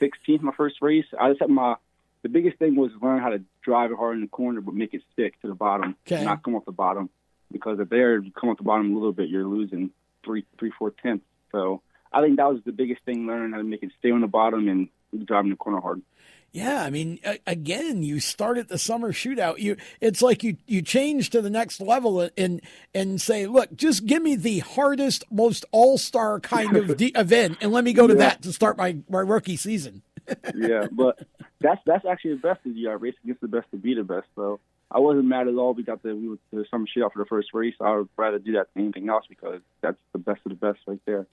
[0.00, 1.04] 16th my first race.
[1.18, 1.76] I just had my
[2.22, 4.92] the biggest thing was learn how to drive it hard in the corner, but make
[4.92, 6.24] it stick to the bottom, Okay.
[6.24, 7.10] not come off the bottom.
[7.52, 9.90] Because if there you come off the bottom a little bit, you're losing
[10.24, 11.24] three, three, four tenths.
[11.52, 11.80] So
[12.12, 14.26] I think that was the biggest thing, learning how to make it stay on the
[14.26, 14.88] bottom and
[15.26, 16.02] driving the corner hard.
[16.50, 19.58] Yeah, I mean, again, you start at the summer shootout.
[19.58, 22.62] You, it's like you you change to the next level and
[22.94, 27.58] and say, look, just give me the hardest, most all star kind of de- event,
[27.60, 28.20] and let me go to Yeah.
[28.20, 30.02] that to start my my rookie season.
[30.56, 31.18] yeah, but
[31.60, 34.02] that's that's actually the best is you got race against the best to be the
[34.04, 34.26] best.
[34.34, 34.58] So
[34.90, 35.74] I wasn't mad at all.
[35.74, 37.74] We got the we went to Summer Shootout for the first race.
[37.78, 40.78] I would rather do that than anything else because that's the best of the best
[40.86, 41.26] right there.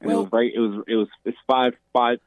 [0.00, 0.50] And it Well- was right.
[0.54, 2.18] It was it was it's five five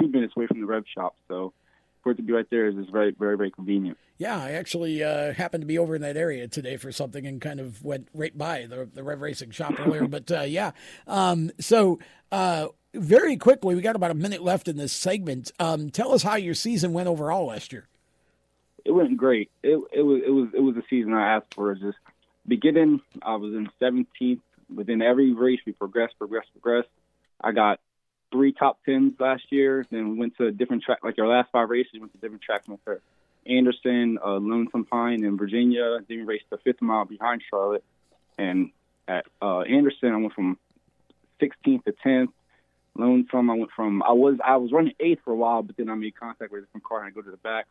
[0.00, 1.16] two minutes away from the rev shop.
[1.28, 1.52] So
[2.02, 3.96] for it to be right there is just very very very convenient.
[4.18, 7.40] Yeah, I actually uh, happened to be over in that area today for something and
[7.40, 10.06] kind of went right by the the Rev Racing shop earlier.
[10.06, 10.72] But uh, yeah,
[11.06, 11.98] um, so
[12.30, 15.50] uh, very quickly, we got about a minute left in this segment.
[15.58, 17.88] Um, tell us how your season went overall last year.
[18.84, 19.50] it went great.
[19.62, 21.74] It it was it was it was a season I asked for.
[21.74, 21.98] Just
[22.46, 24.40] beginning, I was in 17th.
[24.74, 26.88] Within every race, we progressed, progressed, progressed.
[27.40, 27.80] I got
[28.32, 29.86] three top tens last year.
[29.90, 30.98] Then we went to a different track.
[31.04, 32.66] Like our last five races, we went to different tracks.
[32.66, 33.00] Went to
[33.46, 35.98] Anderson, uh, Lonesome Pine in Virginia.
[36.08, 37.84] Then we raced the fifth mile behind Charlotte.
[38.38, 38.70] And
[39.06, 40.58] at uh, Anderson, I went from
[41.40, 42.32] 16th to 10th.
[42.94, 45.88] Lonesome, I went from I was I was running eighth for a while, but then
[45.88, 47.66] I made contact with a different car and I go to the back.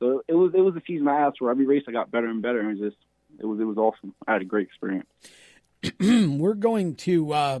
[0.00, 1.48] So it was it was a season I asked for.
[1.48, 3.02] Every race I got better and better, and it was just
[3.38, 4.14] it was it was awesome.
[4.26, 5.06] I had a great experience.
[6.00, 7.60] we're going to uh,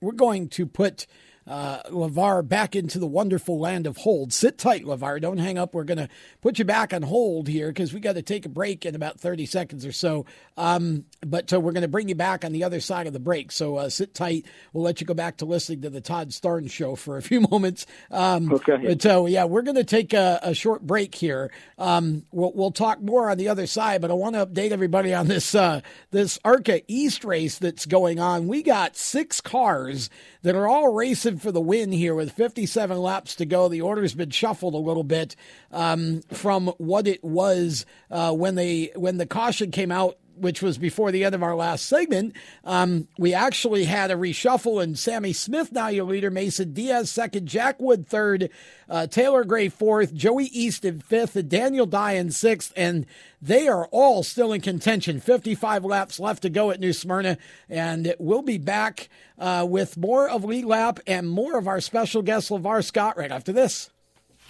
[0.00, 1.06] we're going to put
[1.46, 4.32] uh, Lavar back into the wonderful land of hold.
[4.32, 5.20] Sit tight, Lavar.
[5.20, 5.74] Don't hang up.
[5.74, 6.08] We're going to
[6.40, 9.18] put you back on hold here because we got to take a break in about
[9.18, 10.24] thirty seconds or so.
[10.56, 13.20] Um, but uh, we're going to bring you back on the other side of the
[13.20, 13.50] break.
[13.52, 14.46] So uh, sit tight.
[14.72, 17.40] We'll let you go back to listening to the Todd Starnes show for a few
[17.40, 17.86] moments.
[18.10, 18.86] Um, Okay.
[18.86, 21.50] But uh, yeah, we're going to take a, a short break here.
[21.78, 25.14] Um, we'll, we'll talk more on the other side, but I want to update everybody
[25.14, 28.46] on this uh, this Arca East race that's going on.
[28.46, 30.10] We got six cars
[30.42, 33.68] that are all racing for the win here with 57 laps to go.
[33.68, 35.36] The order's been shuffled a little bit
[35.70, 40.78] um, from what it was uh, when they when the caution came out which was
[40.78, 45.32] before the end of our last segment, um, we actually had a reshuffle, and Sammy
[45.32, 48.50] Smith now your leader, Mason Diaz second, Jack Wood third,
[48.88, 53.06] uh, Taylor Gray fourth, Joey Easton fifth, and Daniel Dye sixth, and
[53.40, 55.20] they are all still in contention.
[55.20, 60.28] 55 laps left to go at New Smyrna, and we'll be back uh, with more
[60.28, 63.91] of Lead Lap and more of our special guest, LeVar Scott, right after this.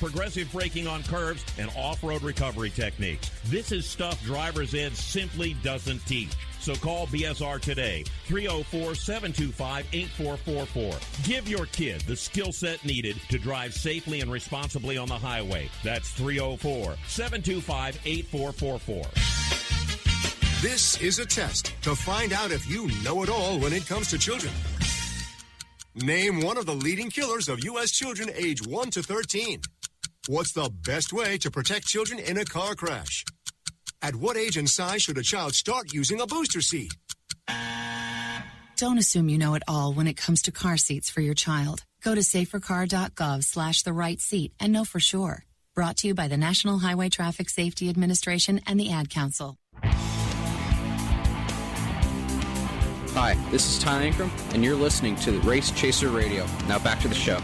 [0.00, 3.30] progressive braking on curves, and off-road recovery techniques.
[3.44, 6.30] This is stuff driver's ed simply doesn't teach.
[6.60, 11.24] So call BSR today, 304 725 8444.
[11.24, 15.70] Give your kid the skill set needed to drive safely and responsibly on the highway.
[15.84, 19.04] That's 304 725 8444.
[20.60, 24.10] This is a test to find out if you know it all when it comes
[24.10, 24.52] to children.
[25.94, 27.90] Name one of the leading killers of U.S.
[27.90, 29.62] children age 1 to 13.
[30.28, 33.24] What's the best way to protect children in a car crash?
[34.02, 36.92] At what age and size should a child start using a booster seat?
[38.76, 41.84] Don't assume you know it all when it comes to car seats for your child.
[42.02, 45.44] Go to safercar.gov slash the right seat and know for sure.
[45.74, 49.56] Brought to you by the National Highway Traffic Safety Administration and the Ad Council.
[53.12, 56.46] Hi, this is Ty Ankrum, and you're listening to the Race Chaser Radio.
[56.68, 57.40] Now back to the show.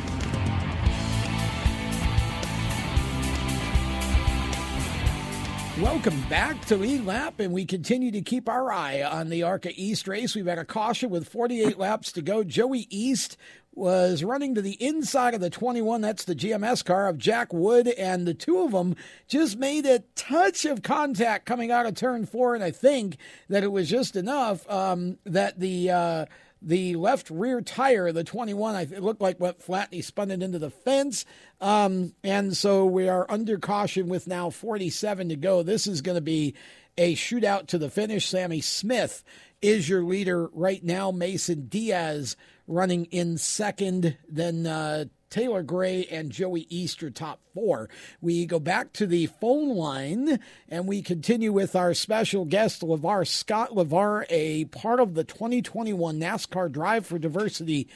[5.80, 9.72] Welcome back to Lead Lap, and we continue to keep our eye on the ARCA
[9.74, 10.34] East race.
[10.34, 12.42] We've had a caution with 48 laps to go.
[12.42, 13.36] Joey Iest
[13.74, 16.00] was running to the inside of the 21.
[16.00, 18.96] That's the GMS car of Jack Wood, and the two of them
[19.28, 23.18] just made a touch of contact coming out of turn four, and I think
[23.50, 25.90] that it was just enough um, that the.
[25.90, 26.26] Uh,
[26.62, 30.58] the left rear tire, the 21, it looked like went flat he spun it into
[30.58, 31.24] the fence.
[31.60, 35.62] Um, and so we are under caution with now 47 to go.
[35.62, 36.54] This is going to be
[36.98, 38.26] a shootout to the finish.
[38.26, 39.22] Sammy Smith
[39.60, 41.10] is your leader right now.
[41.10, 44.16] Mason Diaz running in second.
[44.28, 45.06] Then uh,
[45.36, 47.90] Taylor Gray and Joey Easter top four.
[48.22, 53.26] We go back to the phone line and we continue with our special guest, LeVar
[53.26, 53.72] Scott.
[53.72, 57.86] LeVar, a part of the 2021 NASCAR Drive for Diversity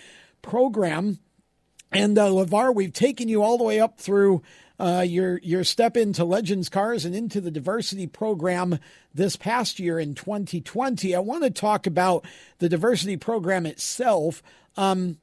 [0.42, 1.18] program.
[1.90, 4.42] And uh, LeVar, we've taken you all the way up through
[4.78, 8.78] uh, your your step into Legends Cars and into the diversity program
[9.14, 11.14] this past year in 2020.
[11.14, 12.26] I want to talk about
[12.58, 14.42] the diversity program itself.
[14.76, 15.16] Um,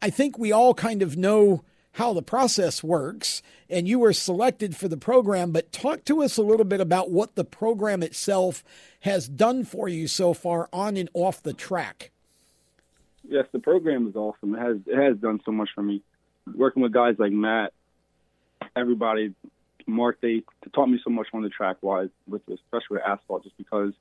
[0.00, 4.74] I think we all kind of know how the process works, and you were selected
[4.74, 8.64] for the program, but talk to us a little bit about what the program itself
[9.00, 12.10] has done for you so far on and off the track.
[13.24, 14.54] Yes, the program is awesome.
[14.54, 16.02] It has it has done so much for me.
[16.54, 17.72] Working with guys like Matt,
[18.74, 19.34] everybody,
[19.86, 20.42] Mark, they
[20.74, 23.92] taught me so much on the track wise, with especially with asphalt, just because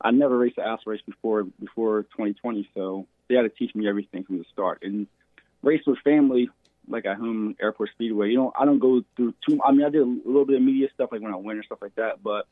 [0.00, 3.88] I never raced an asphalt race before before 2020, so they had to teach me
[3.88, 4.82] everything from the start.
[4.82, 5.06] And
[5.62, 6.48] race with family,
[6.88, 8.30] like at home airport speedway.
[8.30, 9.60] You know, I don't go through too.
[9.64, 11.62] I mean, I did a little bit of media stuff, like when I win or
[11.62, 12.22] stuff like that.
[12.22, 12.46] But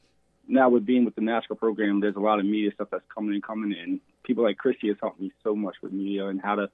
[0.47, 3.35] now with being with the NASCAR program, there's a lot of media stuff that's coming
[3.35, 6.57] and coming, and people like Christy has helped me so much with media and how
[6.57, 6.71] to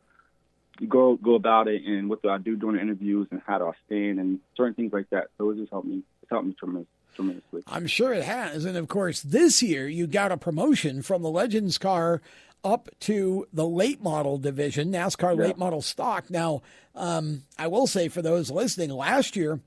[0.88, 3.66] go go about it and what do I do during the interviews and how do
[3.66, 5.28] I stand and certain things like that.
[5.38, 6.02] So it just helped me.
[6.22, 6.54] It's helped me.
[7.14, 7.62] Tremendously.
[7.66, 8.64] I'm sure it has.
[8.64, 12.22] And of course, this year you got a promotion from the Legends car
[12.64, 15.46] up to the late model division, NASCAR yeah.
[15.46, 16.30] late model stock.
[16.30, 16.62] Now,
[16.94, 19.60] um, I will say for those listening, last year,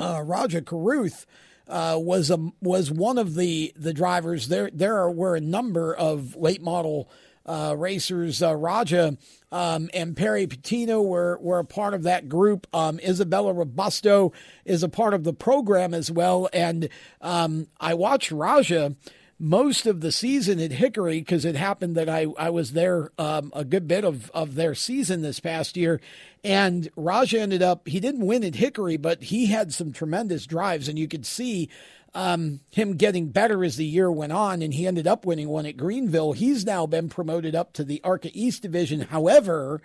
[0.00, 0.22] uh,
[0.64, 1.26] Caruth
[1.66, 4.48] uh, was a was one of the the drivers.
[4.48, 7.10] There there were a number of late model
[7.48, 8.42] uh, racers.
[8.42, 9.16] Uh, Rajah
[9.50, 12.66] um, and Perry Patino were were a part of that group.
[12.72, 14.32] Um, Isabella Robusto
[14.64, 16.48] is a part of the program as well.
[16.52, 16.88] And
[17.20, 18.94] um, I watched Rajah
[19.38, 23.52] most of the season at Hickory because it happened that I, I was there um,
[23.54, 26.00] a good bit of, of their season this past year.
[26.42, 30.88] And Rajah ended up, he didn't win at Hickory, but he had some tremendous drives.
[30.88, 31.68] And you could see
[32.14, 34.60] um, him getting better as the year went on.
[34.60, 36.32] And he ended up winning one at Greenville.
[36.32, 39.02] He's now been promoted up to the ARCA East Division.
[39.02, 39.80] However,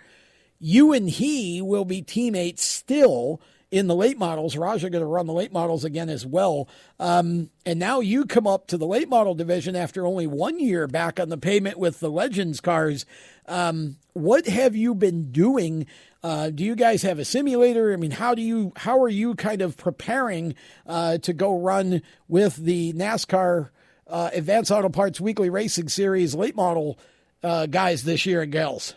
[0.58, 3.40] you and he will be teammates still
[3.74, 4.56] in the late models.
[4.56, 6.68] Rajah going to run the late models again as well.
[7.00, 10.86] Um, and now you come up to the late model division after only one year
[10.86, 13.04] back on the pavement with the Legends cars.
[13.48, 15.86] Um, what have you been doing?
[16.22, 17.92] Uh, do you guys have a simulator?
[17.92, 20.54] I mean, how do you how are you kind of preparing
[20.86, 23.70] uh, to go run with the NASCAR
[24.06, 26.96] uh, Advanced Auto Parts Weekly Racing Series late model
[27.42, 28.94] uh, guys this year and gals?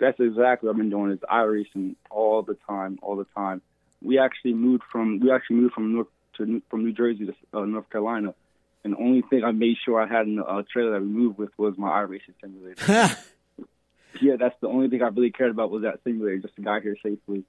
[0.00, 3.62] That's exactly what I've been doing is iRacing all the time, all the time.
[4.02, 6.08] We actually moved from we actually moved from North
[6.38, 8.34] to from New Jersey to uh, North Carolina,
[8.82, 11.08] and the only thing I made sure I had in the uh, trailer that we
[11.08, 13.16] moved with was my iRacing simulator.
[14.20, 16.82] yeah, that's the only thing I really cared about was that simulator, just to get
[16.82, 17.44] here safely.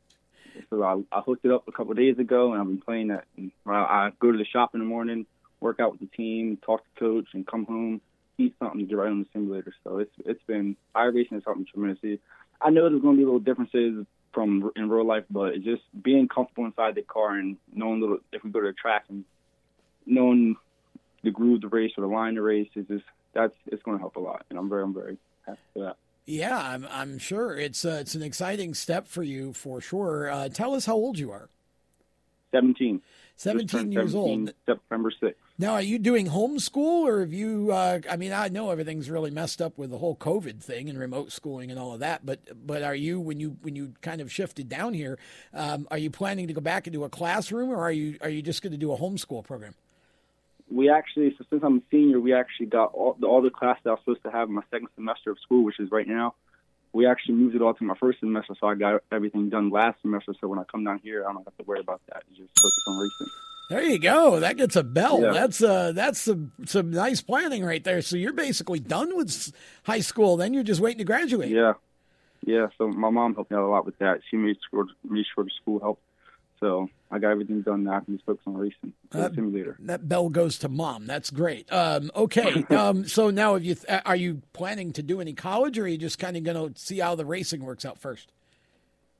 [0.70, 3.08] So I, I hooked it up a couple of days ago, and I've been playing
[3.08, 3.26] that.
[3.38, 5.26] And I, I go to the shop in the morning,
[5.62, 8.02] work out with the team, talk to coach, and come home,
[8.38, 9.74] eat something, to get right on the simulator.
[9.84, 12.20] So it's it's been iRacing has helped me tremendously.
[12.64, 15.84] I know there's going to be little differences from in real life, but it's just
[16.02, 19.26] being comfortable inside the car and knowing little if we go to the track and
[20.06, 20.56] knowing
[21.24, 23.04] the groove of the race or the line of the race is just
[23.34, 25.98] that's it's going to help a lot, and I'm very I'm very happy for that.
[26.26, 30.30] Yeah, I'm I'm sure it's uh, it's an exciting step for you for sure.
[30.30, 31.50] Uh, tell us how old you are.
[32.52, 33.02] Seventeen.
[33.42, 34.54] 17 years 17, old.
[34.68, 35.34] September 6th.
[35.58, 37.72] Now, are you doing homeschool or have you?
[37.72, 41.00] Uh, I mean, I know everything's really messed up with the whole COVID thing and
[41.00, 42.24] remote schooling and all of that.
[42.24, 45.18] But but are you when you when you kind of shifted down here?
[45.56, 48.44] Um, are you planning to go back into a classroom or are you are you
[48.44, 49.74] just going to do a homeschool program?
[50.70, 53.82] We actually, so since I'm a senior, we actually got all the, all the classes
[53.88, 56.36] I was supposed to have in my second semester of school, which is right now.
[56.94, 60.02] We actually moved it all to my first semester, so I got everything done last
[60.02, 60.34] semester.
[60.40, 62.24] So when I come down here, I don't have to worry about that.
[62.36, 63.34] Just focus on racing.
[63.70, 64.42] There you go.
[64.42, 65.22] That gets a bell.
[65.22, 65.32] Yeah.
[65.32, 68.02] That's uh that's some some nice planning right there.
[68.02, 70.36] So you're basically done with high school.
[70.36, 71.50] Then you're just waiting to graduate.
[71.50, 71.74] Yeah,
[72.46, 72.68] yeah.
[72.78, 74.20] So my mom helped me out a lot with that.
[74.30, 76.04] She made sure made sure the school helped.
[76.60, 77.98] So I got everything done now.
[77.98, 78.94] I can just focus on racing.
[79.14, 79.76] Uh, simulator.
[79.80, 81.06] That bell goes to mom.
[81.08, 81.72] That's great.
[81.72, 82.66] Um, okay.
[82.72, 85.88] Um, so now, have you th- are you planning to do any college, or are
[85.88, 88.32] you just kind of going to see how the racing works out first?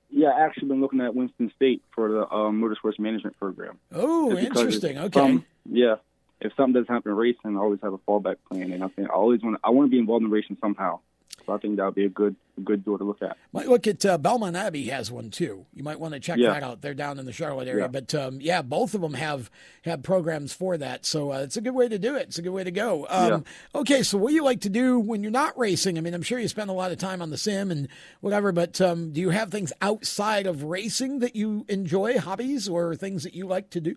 [0.10, 3.78] Yeah, I actually been looking at Winston State for the um, motorsports management program.
[3.94, 4.98] Oh, interesting.
[4.98, 5.20] Okay.
[5.20, 5.96] some- yeah.
[6.40, 9.10] If something doesn't happen in racing, I always have a fallback plan, and I think
[9.10, 11.00] I always want I want to be involved in racing somehow.
[11.46, 13.38] So I think that would be a good good door to look at.
[13.54, 15.66] Might look at uh, Belmont Abbey has one too.
[15.74, 16.54] You might want to check Yeah.
[16.54, 16.82] that out.
[16.82, 17.88] They're down in the Charlotte area, Yeah.
[17.88, 19.50] but um, yeah, both of them have
[19.84, 21.06] have programs for that.
[21.06, 22.24] So uh, it's a good way to do it.
[22.28, 23.08] It's a good way to go.
[23.10, 25.98] Um, Okay, so what do you like to do when you're not racing?
[25.98, 27.88] I mean, I'm sure you spend a lot of time on the sim and
[28.20, 32.96] whatever, but um, do you have things outside of racing that you enjoy, hobbies or
[32.96, 33.96] things that you like to do?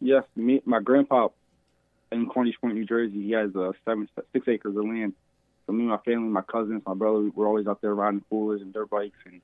[0.00, 1.28] Yes, me my grandpa
[2.12, 5.14] in Cornish Point, New Jersey, he has uh, seven six acres of land.
[5.68, 8.62] So me, and my family, my cousins, my brother, we're always out there riding coolers
[8.62, 9.42] and dirt bikes and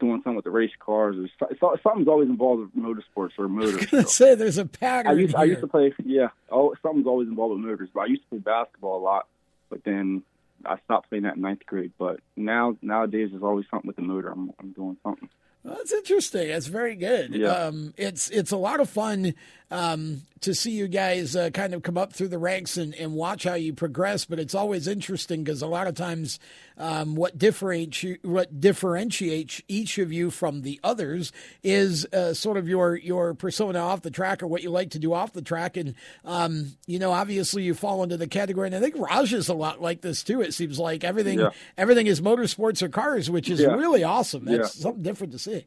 [0.00, 1.16] doing something with the race cars.
[1.16, 3.92] Or so- so- something's always involved with motorsports or motors.
[3.92, 6.28] Let's say there's a pattern I used I used to play yeah.
[6.50, 7.88] Oh, something's always involved with motors.
[7.94, 9.28] But I used to play basketball a lot,
[9.70, 10.22] but then
[10.64, 11.92] I stopped playing that in ninth grade.
[11.98, 14.30] But now nowadays there's always something with the motor.
[14.32, 15.28] I'm I'm doing something.
[15.62, 16.48] Well, that's interesting.
[16.48, 17.34] That's very good.
[17.34, 17.48] Yeah.
[17.48, 19.34] Um, it's it's a lot of fun
[19.70, 23.14] um, to see you guys uh, kind of come up through the ranks and, and
[23.14, 24.24] watch how you progress.
[24.24, 26.38] But it's always interesting because a lot of times,
[26.78, 31.32] um, what differentiates what differentiates each of you from the others
[31.64, 34.98] is uh, sort of your your persona off the track or what you like to
[35.00, 35.76] do off the track.
[35.76, 35.94] And
[36.24, 38.68] um, you know, obviously, you fall into the category.
[38.68, 40.42] And I think Raj is a lot like this too.
[40.42, 41.50] It seems like everything Yeah.
[41.76, 43.74] everything is motorsports or cars, which is Yeah.
[43.74, 44.44] really awesome.
[44.44, 44.82] That's Yeah.
[44.82, 45.64] something different to see.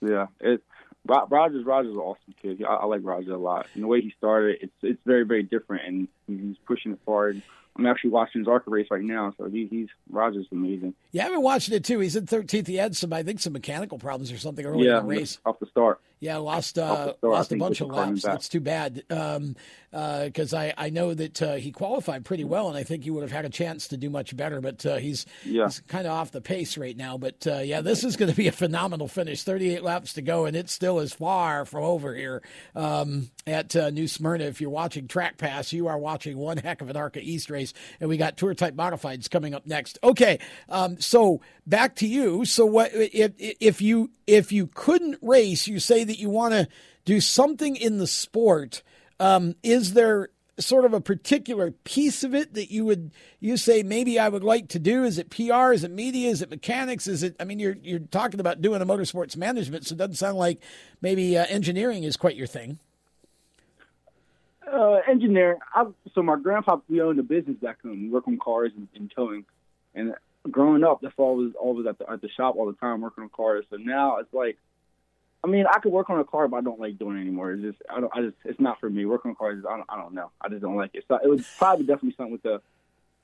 [0.00, 0.62] Yeah, it.
[1.06, 2.62] Ro- Rogers, Rogers, is an awesome kid.
[2.64, 3.66] I, I like Rogers a lot.
[3.74, 7.42] And the way he started, it's it's very very different, and he's pushing it forward.
[7.78, 10.94] I'm actually watching his ARCA race right now, so he, he's Rogers amazing.
[11.12, 11.98] Yeah, I've been watching it too.
[11.98, 12.66] He's in 13th.
[12.66, 15.38] He had some, I think, some mechanical problems or something early yeah, in the race.
[15.44, 16.00] off the start.
[16.18, 18.22] Yeah, lost uh, lost a bunch of laps.
[18.22, 19.02] That's too bad.
[19.10, 19.54] Um,
[19.90, 23.22] because I I know that uh, he qualified pretty well, and I think he would
[23.22, 24.60] have had a chance to do much better.
[24.60, 25.64] But uh, he's Yeah.
[25.64, 27.16] he's kind of off the pace right now.
[27.18, 29.42] But uh, yeah, this is going to be a phenomenal finish.
[29.42, 32.42] 38 laps to go, and it still is far from over here
[32.74, 34.44] um, at uh, New Smyrna.
[34.44, 37.72] If you're watching Track Pass, you are watching one heck of an ARCA East race,
[38.00, 39.98] and we got Tour Type Modifieds coming up next.
[40.02, 40.38] Okay,
[40.68, 42.44] um, so back to you.
[42.44, 46.68] So what if if you if you couldn't race, you say that you want to
[47.04, 48.82] do something in the sport.
[49.18, 53.82] Um, is there sort of a particular piece of it that you would you say
[53.82, 55.04] maybe I would like to do?
[55.04, 55.72] Is it PR?
[55.72, 56.30] Is it media?
[56.30, 57.06] Is it mechanics?
[57.06, 57.36] Is it?
[57.38, 60.60] I mean, you're you're talking about doing a motorsports management, so it doesn't sound like
[61.00, 62.78] maybe uh, engineering is quite your thing.
[64.70, 65.58] Uh, engineering.
[65.74, 68.02] I, so my grandpa, we owned a business back home.
[68.02, 69.44] We work on cars and, and towing.
[69.94, 70.14] And
[70.50, 73.24] growing up, that's all was always at the at the shop all the time working
[73.24, 73.64] on cars.
[73.70, 74.58] So now it's like,
[75.44, 77.52] I mean, I could work on a car, but I don't like doing it anymore.
[77.52, 78.12] It's just I don't.
[78.14, 79.04] I just it's not for me.
[79.06, 79.86] Working on cars, I don't.
[79.88, 80.30] I don't know.
[80.40, 81.04] I just don't like it.
[81.08, 82.60] So it would probably definitely something with the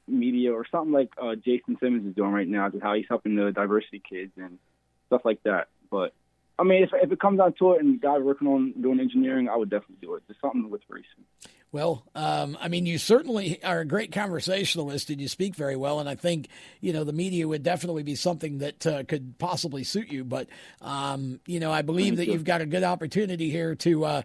[0.09, 3.37] media or something like uh, Jason Simmons is doing right now, just how he's helping
[3.37, 4.59] the diversity kids and
[5.07, 5.69] stuff like that.
[5.91, 6.13] But
[6.59, 9.49] I mean, if if it comes down to it, and guys working on doing engineering,
[9.49, 10.23] I would definitely do it.
[10.29, 11.25] Just something with racing.
[11.73, 16.01] Well, um, I mean, you certainly are a great conversationalist and you speak very well.
[16.01, 16.49] And I think,
[16.83, 20.23] you know, the media would definitely be something that uh, could possibly suit you.
[20.23, 20.49] But,
[20.83, 22.35] um, you know, I believe that you.
[22.35, 24.05] you've got a good opportunity here to.
[24.05, 24.23] Uh,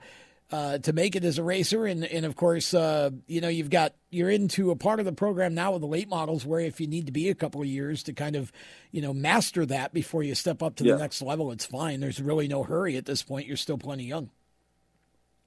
[0.49, 3.69] uh, to make it as a racer, and and of course, uh, you know you've
[3.69, 6.79] got you're into a part of the program now with the late models, where if
[6.79, 8.49] you need to be a couple of years to kind of,
[8.91, 10.93] you know, master that before you step up to Yeah.
[10.93, 11.99] the next level, it's fine.
[11.99, 13.45] There's really no hurry at this point.
[13.45, 14.29] You're still plenty young.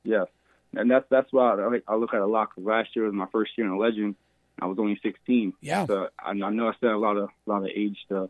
[0.04, 0.26] Yes,
[0.74, 2.50] and that's that's why I, I look at a lot.
[2.50, 4.16] Because last year was my first year in a Legend.
[4.62, 5.54] I was only 16.
[5.60, 5.86] Yeah.
[5.86, 8.28] So I, I know I said a lot of a lot of age to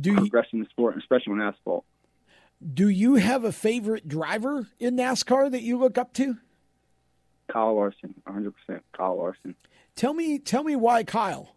[0.00, 1.84] Do you, progress in the sport, especially on asphalt.
[2.74, 6.36] Do you have a favorite driver in NASCAR that you look up to?
[7.52, 8.52] Kyle Larson, 100%
[8.92, 9.56] Kyle Larson.
[9.96, 11.54] Tell me, tell me why Kyle.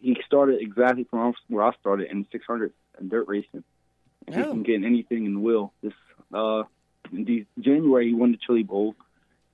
[0.00, 3.64] He started exactly from where I started in 600 and dirt racing.
[4.26, 4.38] And Oh.
[4.38, 5.72] He can get anything in the wheel.
[5.82, 5.94] This
[6.34, 6.64] uh,
[7.12, 8.94] in January he won the Chili Bowl,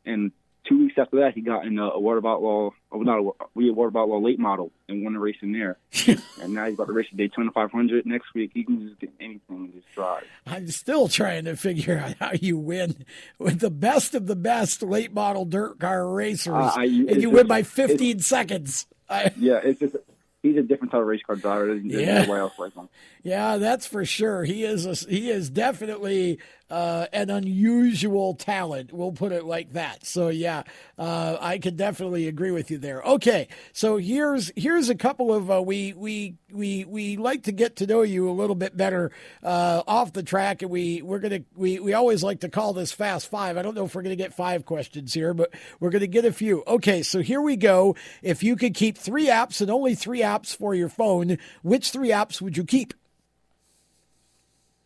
[0.04, 0.32] and
[0.68, 3.68] two weeks after that he got in a, a World Outlaw, oh, not a, we
[3.68, 5.76] a World Outlaw late model and won a race in there.
[6.40, 8.52] and now he's about to race the Daytona 500 next week.
[8.54, 10.22] He can just get anything and just drive.
[10.46, 13.04] I'm still trying to figure out how you win
[13.40, 17.30] with the best of the best late model dirt car racers, Uh, I- and you
[17.30, 18.86] win by 15 seconds.
[19.10, 19.96] I, Yeah, it's just
[20.44, 21.66] he's a different type of race car driver.
[21.66, 22.20] There's Yeah.
[22.20, 22.88] nobody else like him.
[23.24, 24.42] Yeah, that's for sure.
[24.44, 26.38] He is a, he is definitely
[26.72, 28.94] uh, an unusual talent.
[28.94, 30.06] We'll put it like that.
[30.06, 30.62] So yeah,
[30.98, 33.02] uh, I could definitely agree with you there.
[33.02, 37.76] Okay, so here's here's a couple of uh, we we we we like to get
[37.76, 39.12] to know you a little bit better
[39.42, 42.90] uh, off the track, and we we're gonna we we always like to call this
[42.90, 43.58] fast five.
[43.58, 46.32] I don't know if we're gonna get five questions here, but we're gonna get a
[46.32, 46.64] few.
[46.66, 47.96] Okay, so here we go.
[48.22, 52.12] If you could keep three apps and only three apps for your phone, which three
[52.12, 52.94] apps would you keep?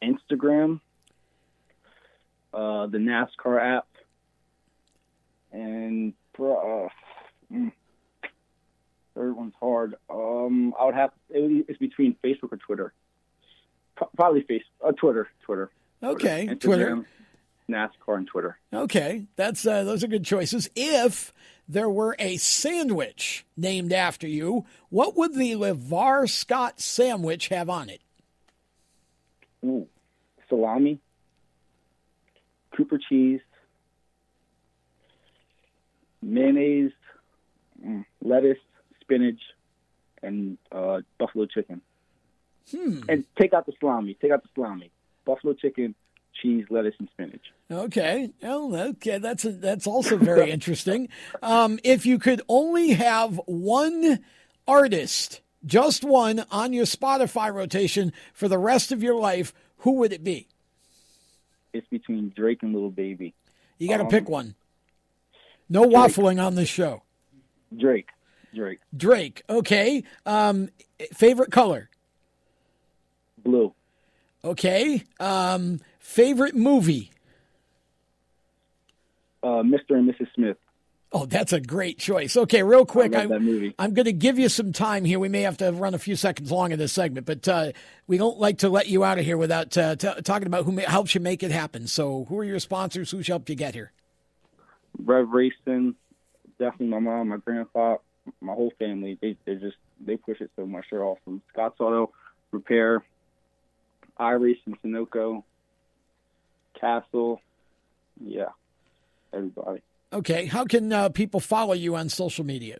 [0.02, 0.80] Instagram,
[2.56, 3.86] uh, the NASCAR app,
[5.52, 6.88] and uh,
[7.52, 7.72] mm,
[9.14, 9.96] third one's hard.
[10.08, 12.92] Um, I would have it would, it's between Facebook or Twitter.
[13.94, 15.70] Pro- Probably face uh, Twitter, Twitter.
[16.02, 17.06] Okay, Instagram, Twitter.
[17.68, 18.58] NASCAR, and Twitter.
[18.72, 20.70] Okay, that's uh, those are good choices.
[20.74, 21.34] If
[21.68, 27.90] there were a sandwich named after you, what would the LeVar Scott sandwich have on
[27.90, 28.00] it?
[29.64, 29.86] Ooh,
[30.48, 31.00] salami,
[32.76, 33.40] Cooper cheese,
[36.22, 36.92] mayonnaise,
[37.84, 38.58] mm, lettuce,
[39.00, 39.40] spinach,
[40.22, 41.80] and uh, buffalo chicken.
[42.70, 43.00] Hmm.
[43.08, 44.16] And take out the salami.
[44.20, 44.90] Take out the salami.
[45.24, 45.94] Buffalo chicken,
[46.42, 47.42] cheese, lettuce, and spinach.
[47.70, 51.08] Okay, well, okay, that's a, that's also very interesting.
[51.42, 54.20] Um, if you could only have one
[54.66, 60.12] artist, just one, on your Spotify rotation for the rest of your life, who would
[60.12, 60.48] it be?
[61.76, 63.34] It's between Drake and Lil Baby.
[63.78, 64.54] You got to Um, pick one.
[65.68, 67.02] No waffling on this show.
[67.76, 68.08] Drake.
[68.54, 68.80] Drake.
[68.96, 69.42] Drake.
[69.50, 70.02] Okay.
[70.24, 70.70] Um,
[71.12, 71.90] favorite color.
[73.44, 73.74] Blue.
[74.44, 75.02] Okay.
[75.20, 77.10] Um, favorite movie.
[79.42, 79.90] Uh, Mr.
[79.90, 80.28] and Mrs.
[80.34, 80.56] Smith.
[81.12, 82.36] Oh, that's a great choice.
[82.36, 83.74] Okay, real quick, I movie.
[83.78, 85.20] I'm going to give you some time here.
[85.20, 87.72] We may have to run a few seconds long in this segment, but uh,
[88.08, 90.72] we don't like to let you out of here without uh, t- talking about who
[90.72, 91.86] ma- helps you make it happen.
[91.86, 93.12] So, who are your sponsors?
[93.12, 93.92] Who's helped you get here?
[94.98, 95.94] Rev Racing.
[96.58, 97.96] Definitely my mom, my grandpa,
[98.40, 99.16] my whole family.
[99.20, 100.86] They they just they push it so much.
[100.90, 101.40] They're awesome.
[101.52, 102.12] Scott's Auto
[102.50, 103.04] Repair,
[104.18, 105.44] iRace and Sunoco,
[106.80, 107.40] Castle.
[108.20, 108.48] Yeah,
[109.32, 109.82] everybody.
[110.12, 112.78] Okay, how can uh, people follow you on social media?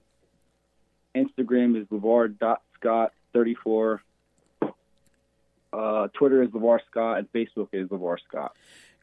[1.14, 3.98] Instagram is LeVar.Scott34.
[5.72, 8.54] Uh, Twitter is LeVar Scott, and Facebook is LeVar Scott.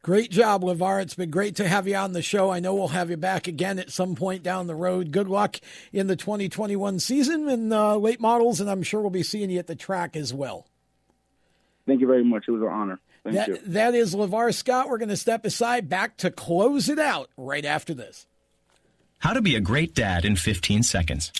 [0.02, 1.02] Great job, LeVar.
[1.02, 2.50] It's been great to have you on the show.
[2.50, 5.12] I know we'll have you back again at some point down the road.
[5.12, 5.58] Good luck
[5.94, 9.60] in the 2021 season and uh, late models, and I'm sure we'll be seeing you
[9.60, 10.68] at the track as well.
[11.86, 12.46] Thank you very much.
[12.48, 13.00] It was an honor.
[13.24, 13.58] Thank that, you.
[13.68, 14.90] that is LeVar Scott.
[14.90, 18.28] We're going to step aside back to close it out right after this.
[19.20, 21.32] How to be a great dad in 15 seconds.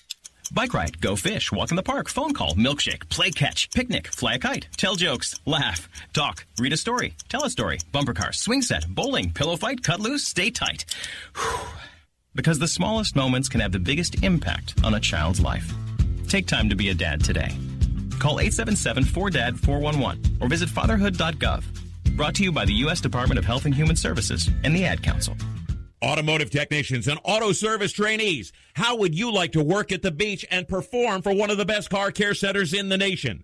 [0.54, 4.36] Bike ride, go fish, walk in the park, phone call, milkshake, play catch, picnic, fly
[4.36, 8.62] a kite, tell jokes, laugh, talk, read a story, tell a story, bumper car, swing
[8.62, 10.86] set, bowling, pillow fight, cut loose, stay tight.
[11.36, 11.68] Whew.
[12.36, 15.74] Because the smallest moments can have the biggest impact on a child's life.
[16.28, 17.56] Take time to be a dad today.
[18.20, 21.64] Call 877-4DAD-411 or visit fatherhood.gov.
[22.16, 23.02] Brought to you by the U.S.
[23.02, 25.36] Department of Health and Human Services and the Ad Council.
[26.04, 30.46] Automotive technicians and auto service trainees, how would you like to work at the beach
[30.52, 33.44] and perform for one of the best car care centers in the nation?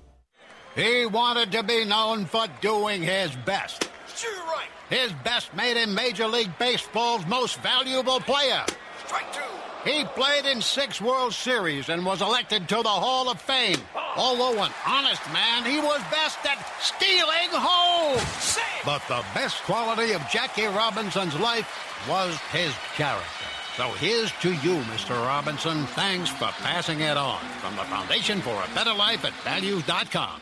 [0.75, 3.89] He wanted to be known for doing his best.
[4.15, 4.69] Sure, right.
[4.89, 8.63] His best made him Major League Baseball's most valuable player.
[9.05, 9.41] Strike two.
[9.83, 13.77] He played in six World Series and was elected to the Hall of Fame.
[13.95, 14.13] Oh.
[14.15, 18.21] Although an honest man, he was best at stealing home.
[18.85, 21.67] But the best quality of Jackie Robinson's life
[22.07, 23.25] was his character.
[23.77, 25.15] So here's to you, Mr.
[25.25, 25.85] Robinson.
[25.87, 27.39] Thanks for passing it on.
[27.59, 30.41] From the Foundation for a Better Life at values.com.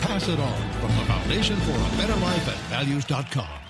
[0.00, 3.60] Pass it on from the Foundation for a Better Life at values.com.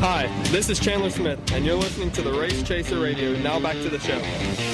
[0.00, 3.36] Hi, this is Chandler Smith, and you're listening to the Race Chaser Radio.
[3.38, 4.71] Now back to the show.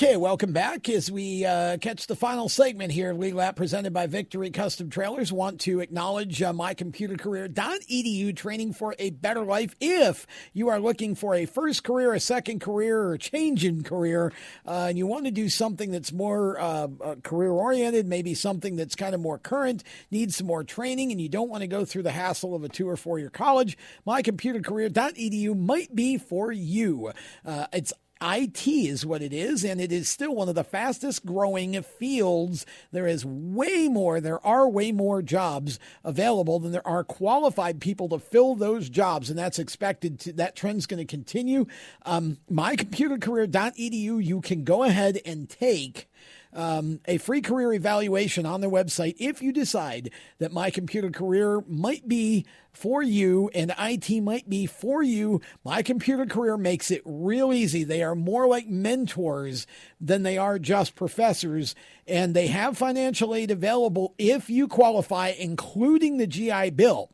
[0.00, 4.06] Okay, welcome back as we uh, catch the final segment here Lead Lap presented by
[4.06, 5.32] Victory Custom Trailers.
[5.32, 9.74] Want to acknowledge uh, mycomputercareer.edu training for a better life.
[9.80, 13.82] If you are looking for a first career, a second career, or a change in
[13.82, 14.32] career,
[14.64, 16.86] uh, and you want to do something that's more uh,
[17.24, 19.82] career oriented, maybe something that's kind of more current,
[20.12, 22.68] needs some more training, and you don't want to go through the hassle of a
[22.68, 23.76] two or four year college,
[24.06, 27.10] mycomputercareer.edu might be for you.
[27.44, 27.92] Uh, it's
[28.22, 32.66] IT is what it is, and it is still one of the fastest growing fields.
[32.92, 38.08] There is way more, there are way more jobs available than there are qualified people
[38.10, 41.66] to fill those jobs, and that's expected to, that trend's going to continue.
[42.04, 46.08] Um, mycomputercareer.edu, you can go ahead and take
[46.52, 51.62] um, a free career evaluation on their website if you decide that my computer career
[51.66, 55.40] might be for you and IT might be for you.
[55.64, 57.84] My computer career makes it real easy.
[57.84, 59.66] They are more like mentors
[60.00, 61.74] than they are just professors,
[62.06, 67.10] and they have financial aid available if you qualify, including the GI Bill.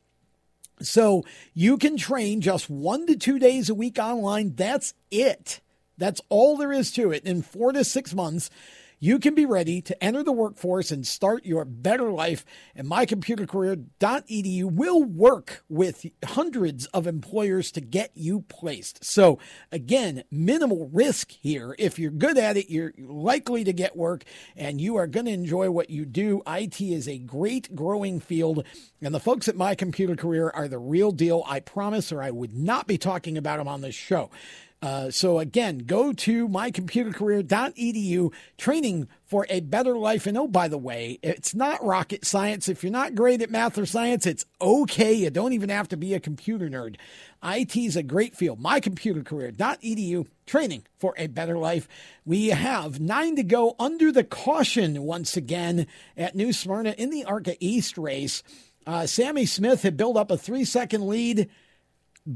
[0.80, 1.24] So
[1.55, 4.55] you can train just one to two days a week online.
[4.55, 5.61] That's it.
[5.97, 7.24] That's all there is to it.
[7.24, 8.51] In four to six months,
[8.99, 12.45] you can be ready to enter the workforce and start your better life.
[12.74, 19.05] And mycomputercareer.edu will work with hundreds of employers to get you placed.
[19.05, 19.38] So,
[19.70, 21.74] again, minimal risk here.
[21.78, 24.24] If you're good at it, you're likely to get work
[24.57, 26.42] and you are going to enjoy what you do.
[26.47, 28.64] IT is a great growing field.
[29.01, 31.45] And the folks at My Computer Career are the real deal.
[31.47, 34.30] I promise, or I would not be talking about them on this show.
[34.85, 40.26] Uh, so again, go to mycomputercareer.edu, training for a better life.
[40.26, 42.68] And oh, by the way, it's not rocket science.
[42.68, 45.14] If you're not great at math or science, it's okay.
[45.14, 46.97] You don't even have to be a computer nerd.
[47.43, 48.62] IT is a great field.
[48.62, 51.89] Mycomputercareer.edu, training for a better life.
[52.26, 57.24] We have nine to go under the caution once again at New Smyrna in the
[57.24, 58.43] ARCA East race.
[58.87, 61.49] Uh, Sammy Smith had built up a three second lead,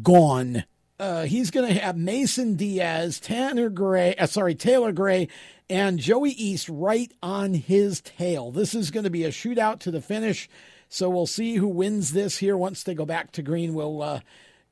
[0.03, 0.65] gone
[0.99, 5.29] uh, he's going to have Mason Diaz, Tanner Gray, uh, sorry, Taylor Gray,
[5.71, 8.51] and Joey Iest right on his tail.
[8.51, 10.49] This is going to be a shootout to the finish.
[10.89, 13.75] So we'll see who wins this here once they go back to green.
[13.75, 14.21] We'll uh,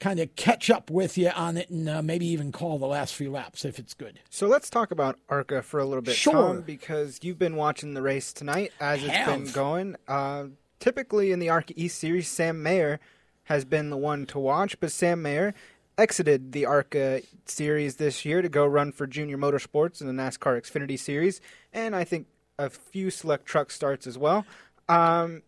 [0.01, 3.15] kind of catch up with you on it and uh, maybe even call the last
[3.15, 4.21] few laps if it's good.
[4.31, 6.33] So let's talk about ARCA for a little bit, sure.
[6.33, 9.45] Tom, because you've been watching the race tonight as it's Have.
[9.45, 9.97] been going.
[10.09, 10.47] Uh,
[10.81, 12.99] typically in the ARCA East Series, Sam Mayer
[13.45, 15.55] has been the one to watch, but Sam Mayer
[15.99, 20.61] exited the ARCA series this year to go run for Junior Motorsports in the NASCAR
[20.61, 21.41] Xfinity Series,
[21.73, 22.27] and I think
[22.59, 24.47] a few select truck starts as well.
[24.89, 25.43] Um,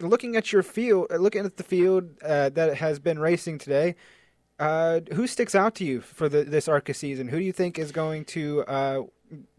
[0.00, 3.96] looking at your field, uh, looking at the field uh, that has been racing today,
[4.58, 7.28] uh, who sticks out to you for the, this ARCA season?
[7.28, 9.02] Who do you think is going to uh,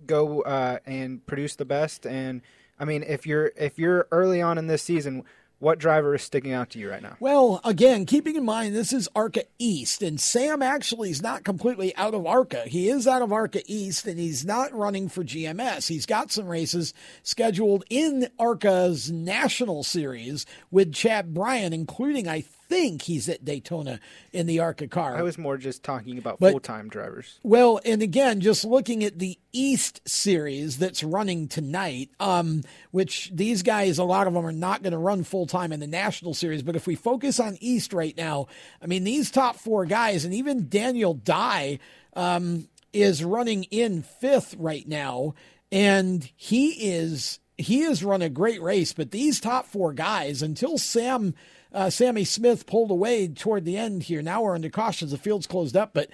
[0.05, 2.05] go uh, and produce the best?
[2.05, 2.41] And
[2.79, 5.23] I mean, if you're if you're early on in this season,
[5.63, 7.15] what driver is sticking out to you right now?
[7.19, 11.95] Well, again, keeping in mind this is ARCA East, and Sam actually is not completely
[11.95, 12.63] out of ARCA.
[12.67, 15.87] He is out of ARCA East, and he's not running for GMS.
[15.87, 16.93] He's got some races
[17.23, 22.62] scheduled in ARCA's National Series with Chad Bryant, including, I think
[23.03, 23.99] he's at Daytona
[24.31, 25.15] in the ARCA car.
[25.15, 27.39] I was more just talking about full time drivers.
[27.43, 33.61] Well, and again, just looking at the East series that's running tonight, um, which these
[33.61, 36.33] guys, a lot of them are not going to run full time in the National
[36.33, 36.63] Series.
[36.63, 38.47] But if we focus on East right now,
[38.81, 41.79] I mean, these top four guys, and even Daniel Dye
[42.15, 45.35] um, is running in fifth right now,
[45.71, 48.93] and he is he has run a great race.
[48.93, 51.35] But these top four guys, until Sam.
[51.73, 54.21] Uh, Sammy Smith pulled away toward the end here.
[54.21, 55.09] Now we're under caution.
[55.09, 56.09] The field's closed up, but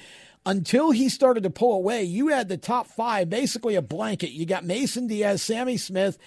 [0.46, 4.32] until he started to pull away, you had the top five basically a blanket.
[4.32, 6.18] You got Mason Diaz, Sammy Smith,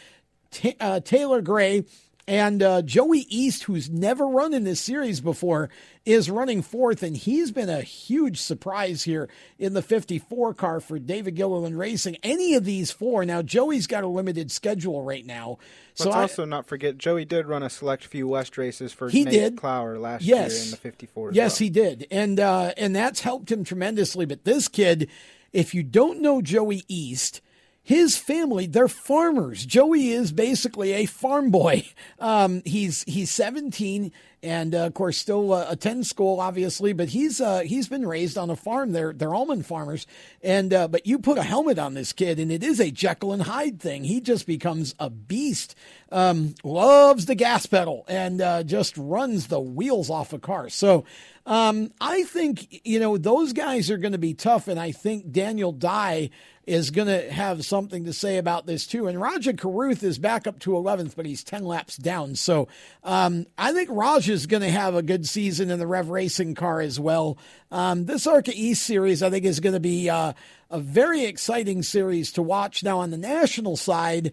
[0.51, 1.85] Ta uh, Taylor Gray,
[2.33, 5.69] and uh, Joey Iest, who's never run in this series before,
[6.07, 9.29] is running fourth, and he's been a huge surprise here
[9.59, 12.17] in the 54 car for David Gilliland Racing.
[12.23, 15.59] Any of these four, now Joey's got a limited schedule right now.
[15.91, 19.11] Let's So I, also not forget Joey did run a select few West races for
[19.11, 19.57] He Nate did.
[19.59, 20.55] Clower last Yes.
[20.55, 21.33] year in the 54.
[21.35, 21.65] Yes, well.
[21.67, 24.25] he did, and uh, and that's helped him tremendously.
[24.25, 25.11] But this kid,
[25.53, 27.43] if you don't know Joey Iest,
[27.83, 29.67] his family they're farmers.
[29.67, 31.87] Joey is basically a farm boy.
[32.19, 34.13] Um, he's he's 17
[34.43, 38.37] and uh, of course still uh, attends school obviously, but he's uh, he's been raised
[38.37, 38.93] on a farm.
[38.93, 40.07] They're they're almond farmers,
[40.43, 43.33] and uh, but you put a helmet on this kid, and it is a Jekyll
[43.33, 44.05] and Hyde thing.
[44.05, 45.75] He just becomes a beast.
[46.11, 50.69] Um, loves the gas pedal and uh, just runs the wheels off a car.
[50.69, 51.07] So
[51.47, 55.33] um, I think you know those guys are going to be tough, and I think
[55.33, 56.31] Daniel Dye
[56.67, 59.09] is going to have something to say about this too.
[59.09, 62.37] And Rajah Caruth is back up to 11th, but he's 10 laps down.
[62.37, 62.69] So
[63.03, 66.55] um, I think Raj is going to have a good season in the Rev Racing
[66.55, 67.37] car as well.
[67.73, 70.35] Um, this ARCA East series, I think, is going to be uh,
[70.71, 72.85] a very exciting series to watch.
[72.85, 74.33] Now on the national side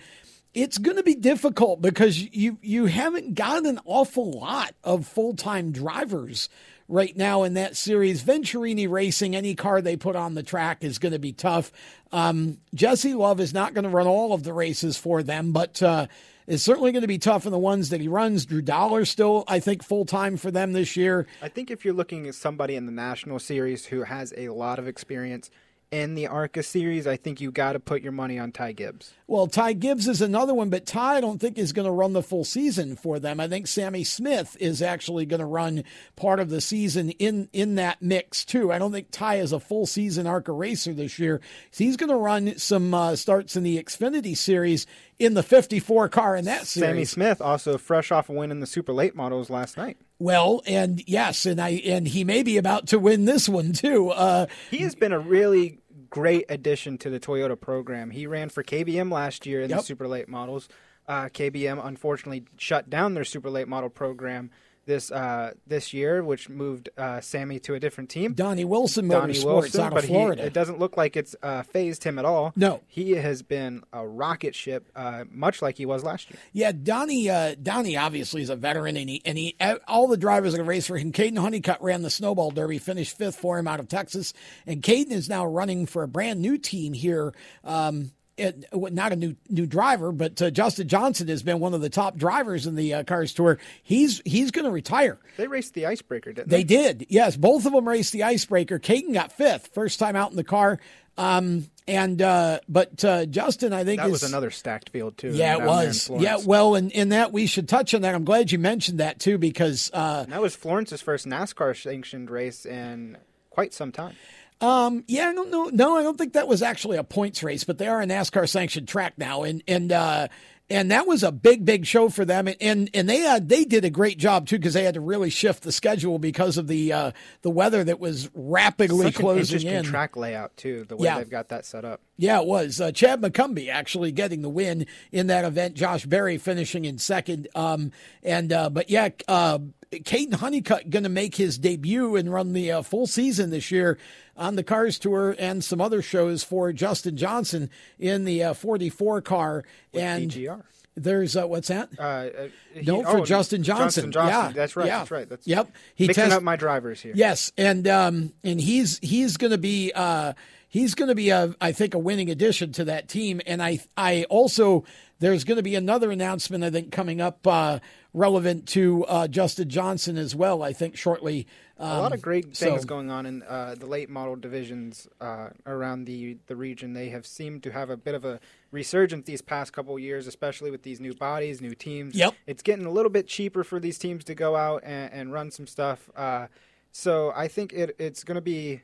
[0.54, 5.36] it's going to be difficult because you you haven't got an awful lot of full
[5.36, 6.50] time drivers
[6.88, 8.24] right now in that series.
[8.24, 11.72] Venturini Racing, any car they put on the track is going to be tough.
[12.12, 15.82] Um, Jesse Love is not going to run all of the races for them, but
[15.84, 16.08] uh,
[16.48, 18.48] it's certainly going to be tough in the ones that he runs.
[18.48, 21.28] Drew Dollar still, I think, full time for them this year.
[21.44, 24.80] I think if you're looking at somebody in the national series who has a lot
[24.80, 25.52] of experience
[25.92, 29.14] in the ARCA series, I think you got to put your money on Ty Gibbs.
[29.28, 32.14] Well, Ty Gibbs is another one, but Ty I don't think is going to run
[32.14, 33.40] the full season for them.
[33.40, 35.84] I think Sammy Smith is actually going to run
[36.16, 38.72] part of the season in in that mix too.
[38.72, 41.42] I don't think Ty is a full season ARCA racer this year.
[41.72, 44.86] So he's going to run some uh, starts in the Xfinity series
[45.18, 46.90] in the 54 car in that series.
[46.90, 49.98] Sammy Smith also fresh off a win in the super late models last night.
[50.20, 54.10] Well, and yes, and I and he may be about to win this one too.
[54.10, 58.10] Uh, He has been a really great addition to the Toyota program.
[58.12, 59.80] He ran for KBM last year in Yep.
[59.80, 60.68] the super late models.
[61.08, 64.52] Uh, KBM unfortunately shut down their super late model program
[64.90, 68.34] this uh, this year, which moved uh, Sammy to a different team.
[68.34, 71.62] Donnie Wilson Donnie Motorsports Wilson, out of but he- it doesn't look like it's uh,
[71.64, 72.52] phased him at all.
[72.56, 72.82] No.
[72.88, 76.40] he has been a rocket ship, uh, much like he was last year.
[76.52, 77.30] Yeah, Donnie.
[77.30, 79.56] Uh, Donnie obviously is a veteran, and he and he
[79.88, 81.12] all the drivers that raced for him.
[81.12, 84.34] Kaden Honeycutt ran the Snowball Derby, finished fifth for him out of Texas,
[84.66, 87.34] and Kaden is now running for a brand new team here.
[87.64, 91.82] Um, it, not a new new driver, but uh, Justin Johnson has been one of
[91.82, 93.60] the top drivers in the uh, Cars Tour.
[93.84, 95.18] He's he's going to retire.
[95.38, 96.64] They raced the icebreaker, didn't They they?
[96.64, 97.36] did, yes.
[97.38, 98.80] Both of them raced the icebreaker.
[98.80, 100.80] Kaden got fifth, first time out in the car.
[101.18, 105.32] Um, and uh, but uh, Justin, I think That is was another stacked field too.
[105.32, 106.10] yeah, it in was.
[106.18, 108.16] Yeah, well, and in that we should touch on that.
[108.16, 112.66] I'm glad you mentioned that too because uh, that was Florence's first NASCAR sanctioned race
[112.66, 113.18] in
[113.50, 114.16] quite some time.
[114.62, 115.66] Um, yeah, I don't know.
[115.72, 118.48] No, I don't think that was actually a points race, but they are a NASCAR
[118.48, 120.28] sanctioned track now, and and uh,
[120.72, 123.64] and that was a big, big show for them, and and, and they had they
[123.64, 126.68] did a great job too because they had to really shift the schedule because of
[126.68, 129.84] the uh, the weather that was rapidly Such closing in.
[129.86, 130.86] track layout too.
[130.88, 131.18] The way Yeah.
[131.20, 132.02] they've got that set up.
[132.18, 132.82] Yeah, it was.
[132.82, 135.76] Uh, Chad McCumbee actually getting the win in that event.
[135.76, 137.48] Josh Berry finishing in second.
[137.56, 137.92] Um,
[138.24, 139.60] and uh, but yeah, uh,
[139.92, 143.98] Kaden Honeycutt going to make his debut and run the uh, full season this year
[144.38, 149.22] on the Cars Tour and some other shows for Justin Johnson in the uh, 44
[149.22, 149.64] car
[149.94, 150.64] and DGR.
[150.96, 151.90] There's uh, what's that?
[151.98, 154.12] Uh, uh, he- no, for oh, Justin Johnson.
[154.12, 154.36] Johnson Johnson.
[154.36, 154.88] Yeah, That's right.
[154.88, 154.98] yeah.
[155.00, 155.30] That's right.
[155.30, 155.72] That's yep.
[155.96, 157.14] He mixing test- up my drivers here.
[157.16, 160.34] Yes, and um, and he's he's going to be uh,
[160.68, 163.42] he's going to be a I think a winning addition to that team.
[163.46, 164.84] And I I also
[165.20, 167.80] there's going to be another announcement I think coming up uh,
[168.14, 170.64] relevant to uh, Justin Johnson as well.
[170.64, 171.48] I think shortly.
[171.78, 175.08] Um, a lot of great things so- going on in uh, the late model divisions
[175.22, 176.94] uh, around the the region.
[176.94, 178.40] They have seemed to have a bit of a
[178.72, 182.16] resurgence these past couple of years, especially with these new bodies, new teams.
[182.16, 182.34] Yep.
[182.48, 185.52] it's getting a little bit cheaper for these teams to go out and, and run
[185.52, 186.10] some stuff.
[186.16, 186.48] Uh,
[186.92, 188.82] so I think it, it's going to be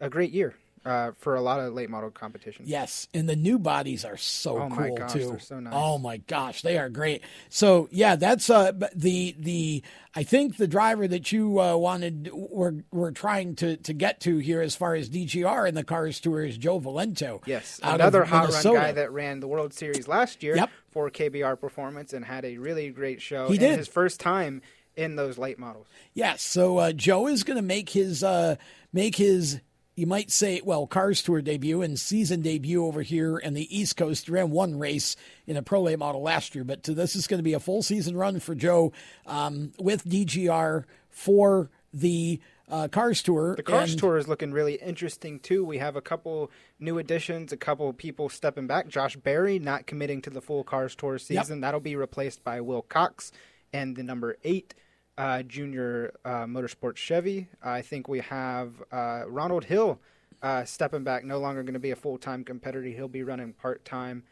[0.00, 0.54] a great year
[0.84, 2.68] uh, for a lot of late model competitions.
[2.68, 5.28] Yes, and the new bodies are so Oh cool my gosh, too.
[5.30, 5.72] they're so nice.
[5.74, 7.22] Oh my gosh, they are great.
[7.48, 9.82] So yeah, that's uh the the
[10.14, 14.38] I think the driver that you uh, wanted we're we're trying to to get to
[14.38, 17.42] here as far as DGR in the Cars Tour is Joe Valento.
[17.46, 18.74] Yes, another hot Minnesota.
[18.76, 20.70] run guy that ran the World Series last year Yep.
[20.90, 23.48] for KBR Performance and had a really great show.
[23.48, 23.78] He did.
[23.78, 24.60] his first time
[24.96, 25.86] in those late models.
[26.12, 26.40] Yes.
[26.42, 28.54] So uh, Joe is going to make his uh,
[28.92, 29.60] make his
[29.96, 33.96] you might say well Cars Tour debut and season debut over here in the East
[33.96, 34.28] Coast.
[34.28, 35.16] Ran one race
[35.46, 37.82] in a pro late model last year, but this is going to be a full
[37.82, 38.92] season run for Joe
[39.26, 43.54] um, with DGR for the uh, Cars Tour.
[43.56, 45.64] The Cars And- Tour is looking really interesting too.
[45.64, 48.88] We have a couple new additions, a couple people stepping back.
[48.88, 51.60] Josh Berry not committing to the full Cars Tour season.
[51.60, 53.30] That'll be replaced by Will Cox
[53.72, 54.74] and the number eight
[55.16, 57.48] uh, junior uh, motorsports Chevy.
[57.62, 60.00] I think we have uh, Ronald Hill
[60.42, 62.88] uh, stepping back, no longer going to be a full time competitor.
[62.88, 64.24] He'll be running part time.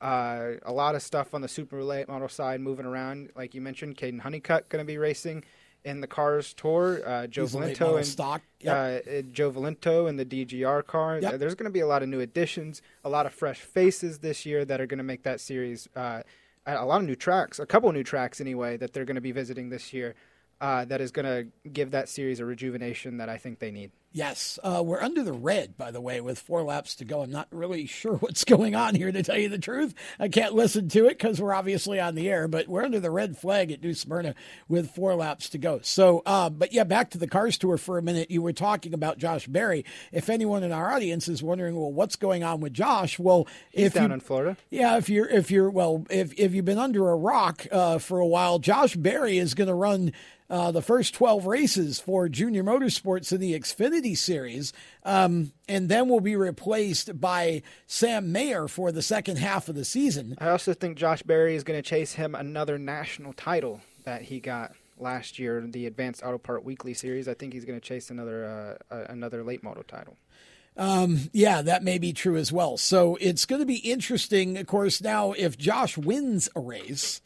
[0.00, 3.30] Uh, a lot of stuff on the super late model side moving around.
[3.36, 5.44] Like you mentioned, Kaden Honeycutt going to be racing
[5.84, 7.06] in the Cars Tour.
[7.06, 8.42] Uh, Joe He's Valento and stock.
[8.66, 11.18] uh, uh, Joe Valento and the DGR car.
[11.20, 11.38] Yep.
[11.38, 14.46] There's going to be a lot of new additions, a lot of fresh faces this
[14.46, 15.88] year that are going to make that series.
[15.94, 16.22] Uh,
[16.66, 19.20] a a lot of new tracks, a couple new tracks anyway, that they're going to
[19.20, 20.14] be visiting this year.
[20.60, 23.92] Uh, that is going to give that series a rejuvenation that I think they need.
[24.12, 27.22] Yes, uh, we're under the red, by the way, with four laps to go.
[27.22, 29.94] I'm not really sure what's going on here, to tell you the truth.
[30.18, 33.10] I can't listen to it because we're obviously on the air, but we're under the
[33.10, 34.34] red flag at New Smyrna
[34.68, 35.78] with four laps to go.
[35.82, 38.30] So, uh, but yeah, back to the Cars Tour for a minute.
[38.32, 39.84] You were talking about Josh Berry.
[40.12, 43.18] If anyone in our audience is wondering, well, what's going on with Josh?
[43.18, 44.56] Well, He's if down you, in Florida.
[44.70, 48.18] yeah, if you're if you're well, if if you've been under a rock uh, for
[48.18, 50.12] a while, Josh Berry is going to run
[50.50, 54.72] uh, the first twelve races for Junior Motorsports in the Xfinity Series,
[55.04, 59.84] um, and then will be replaced by Sam Mayer for the second half of the
[59.84, 60.36] season.
[60.38, 64.40] I also think Josh Berry is going to chase him another national title that he
[64.40, 67.26] got last year, in the Advanced Auto Part Weekly Series.
[67.26, 70.16] I think he's going to chase another uh, uh, another late model title.
[70.76, 72.76] Um, yeah, that may be true as well.
[72.76, 75.02] So it's going to be interesting, of course.
[75.02, 77.20] Now, if Josh wins a race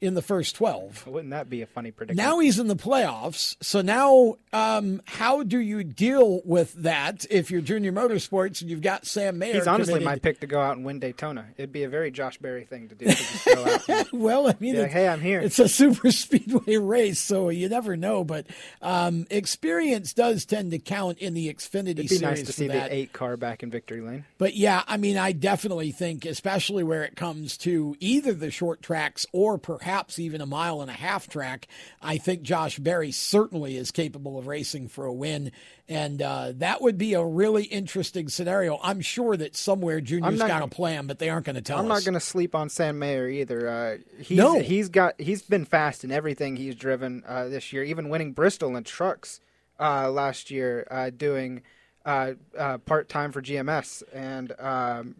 [0.00, 2.16] in the first twelve, Wouldn't that be a funny prediction?
[2.16, 3.56] Now he's in the playoffs.
[3.60, 8.80] So now, um, how do you deal with that if you're Junior Motorsports and you've
[8.82, 9.54] got Sam Mayer?
[9.54, 10.06] He's honestly committed?
[10.06, 11.46] my pick to go out and win Daytona.
[11.58, 13.04] It'd be a very Josh Berry thing to do.
[13.04, 15.40] To just go out and well, I mean, like, hey, I'm here.
[15.40, 18.24] It's a super speedway race, so you never know.
[18.24, 18.46] But
[18.80, 22.68] um, experience does tend to count in the Xfinity It'd be series nice to see
[22.68, 22.88] that.
[22.88, 24.24] the eight car back in victory lane.
[24.38, 28.80] But yeah, I mean, I definitely think, especially where it comes to either the short
[28.80, 31.66] tracks or perhaps even a mile and a half track,
[32.00, 35.52] I think Josh Berry certainly is capable of racing for a win.
[35.88, 38.78] And uh, that would be a really interesting scenario.
[38.82, 41.78] I'm sure that somewhere Junior's not- got a plan, but they aren't going to tell
[41.78, 41.98] I'm us.
[41.98, 43.68] not going to sleep on Sam Mayer either.
[43.68, 44.60] Uh, he's, No.
[44.60, 48.76] he's got he's been fast in everything he's driven uh, this year, even winning Bristol
[48.76, 49.40] in trucks
[49.80, 51.62] uh, last year, uh, doing
[52.06, 55.14] uh, uh, part time for GMS, and um,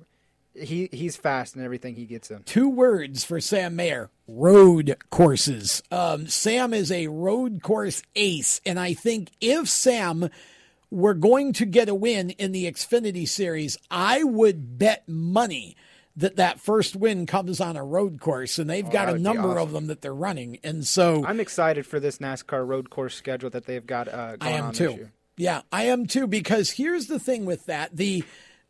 [0.54, 2.42] he he's fast in everything he gets in.
[2.44, 5.82] Two words for Sam Mayer road courses.
[5.90, 8.60] Um, Sam is a road course ace.
[8.64, 10.30] And I think if Sam
[10.90, 15.76] were going to get a win in the Xfinity Series, I would bet money
[16.16, 18.58] that that first win comes on a road course.
[18.58, 20.58] And they've Oh, got a number of them that they're running.
[20.64, 24.50] And so I'm excited for this NASCAR road course schedule that they've got uh, I
[24.50, 25.08] am too.
[25.36, 26.26] Yeah, I am too.
[26.26, 28.24] Because here's the thing with that: the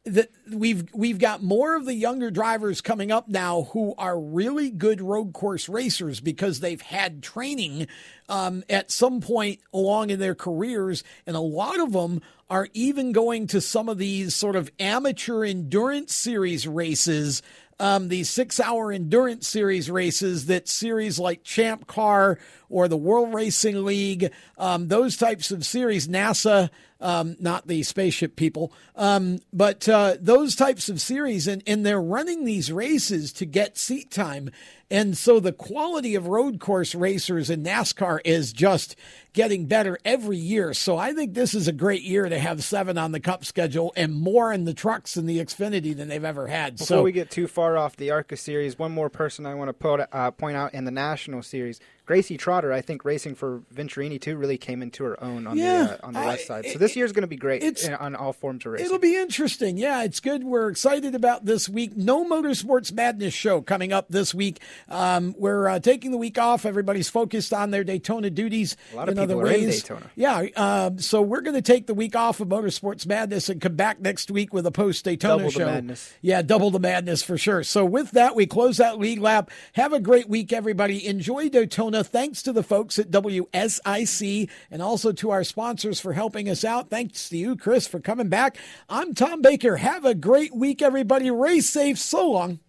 [0.04, 4.70] that we've we've got more of the younger drivers coming up now who are really
[4.70, 7.86] good road course racers because they've had training
[8.28, 13.12] um, at some point along in their careers, and a lot of them are even
[13.12, 17.42] going to some of these sort of amateur endurance series races.
[17.78, 22.38] Um, these six hour endurance series races that series like Champ Car
[22.68, 26.68] or the World Racing League, um, those types of series, NASA,
[27.00, 32.00] um, not the spaceship people, um, but uh, those types of series, and, and they're
[32.00, 34.50] running these races to get seat time.
[34.90, 38.96] And so the quality of road course racers in NASCAR is just
[39.32, 40.74] getting better every year.
[40.74, 43.92] So I think this is a great year to have seven on the cup schedule
[43.96, 46.74] and more in the trucks and the Xfinity than they've ever had.
[46.74, 49.68] Before so we get too far off the ARCA series, one more person I want
[49.68, 53.60] to put, uh, point out in the National Series, Gracie Trotter, I think racing for
[53.72, 56.66] Venturini too really came into her own on Yeah, the uh, on the west side.
[56.66, 58.86] So this year's going to be great it's- in- on all forms of racing.
[58.86, 59.76] It'll be interesting.
[59.76, 60.42] Yeah, it's good.
[60.42, 61.96] We're excited about this week.
[61.96, 64.60] No Motorsports Madness show coming up this week.
[64.88, 66.64] Um, we're uh, taking the week off.
[66.66, 68.76] Everybody's focused on their Daytona duties.
[68.92, 69.70] A lot of in other people are in.
[69.70, 70.10] Daytona.
[70.16, 73.76] Yeah, um, so we're going to take the week off of Motorsports Madness and come
[73.76, 75.66] back next week with a post Daytona Double the show.
[75.66, 76.12] madness.
[76.22, 77.62] Yeah, double the madness for sure.
[77.62, 79.50] So with that, we close that Lead Lap.
[79.74, 81.06] Have a great week, everybody.
[81.06, 82.02] Enjoy Daytona.
[82.04, 86.90] Thanks to the folks at WSIC and also to our sponsors for helping us out.
[86.90, 88.56] Thanks to you, Chris, for coming back.
[88.88, 89.76] I'm Tom Baker.
[89.76, 91.30] Have a great week, everybody.
[91.30, 91.98] Race safe.
[91.98, 92.60] So long.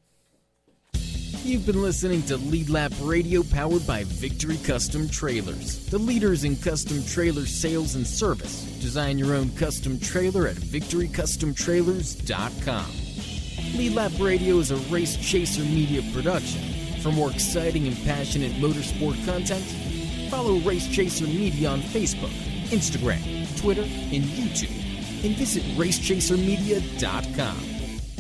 [1.44, 6.56] You've been listening to Lead Lap Radio powered by Victory Custom Trailers, the leaders in
[6.56, 8.62] custom trailer sales and service.
[8.80, 12.86] Design your own custom trailer at victorycustomtrailers.com.
[13.76, 16.62] Lead Lap Radio is a race chaser media production.
[17.02, 19.66] For more exciting and passionate motorsport content,
[20.30, 22.30] follow Race Chaser Media on Facebook,
[22.70, 23.20] Instagram,
[23.60, 24.70] Twitter, and YouTube,
[25.26, 27.71] and visit racechasermedia.com.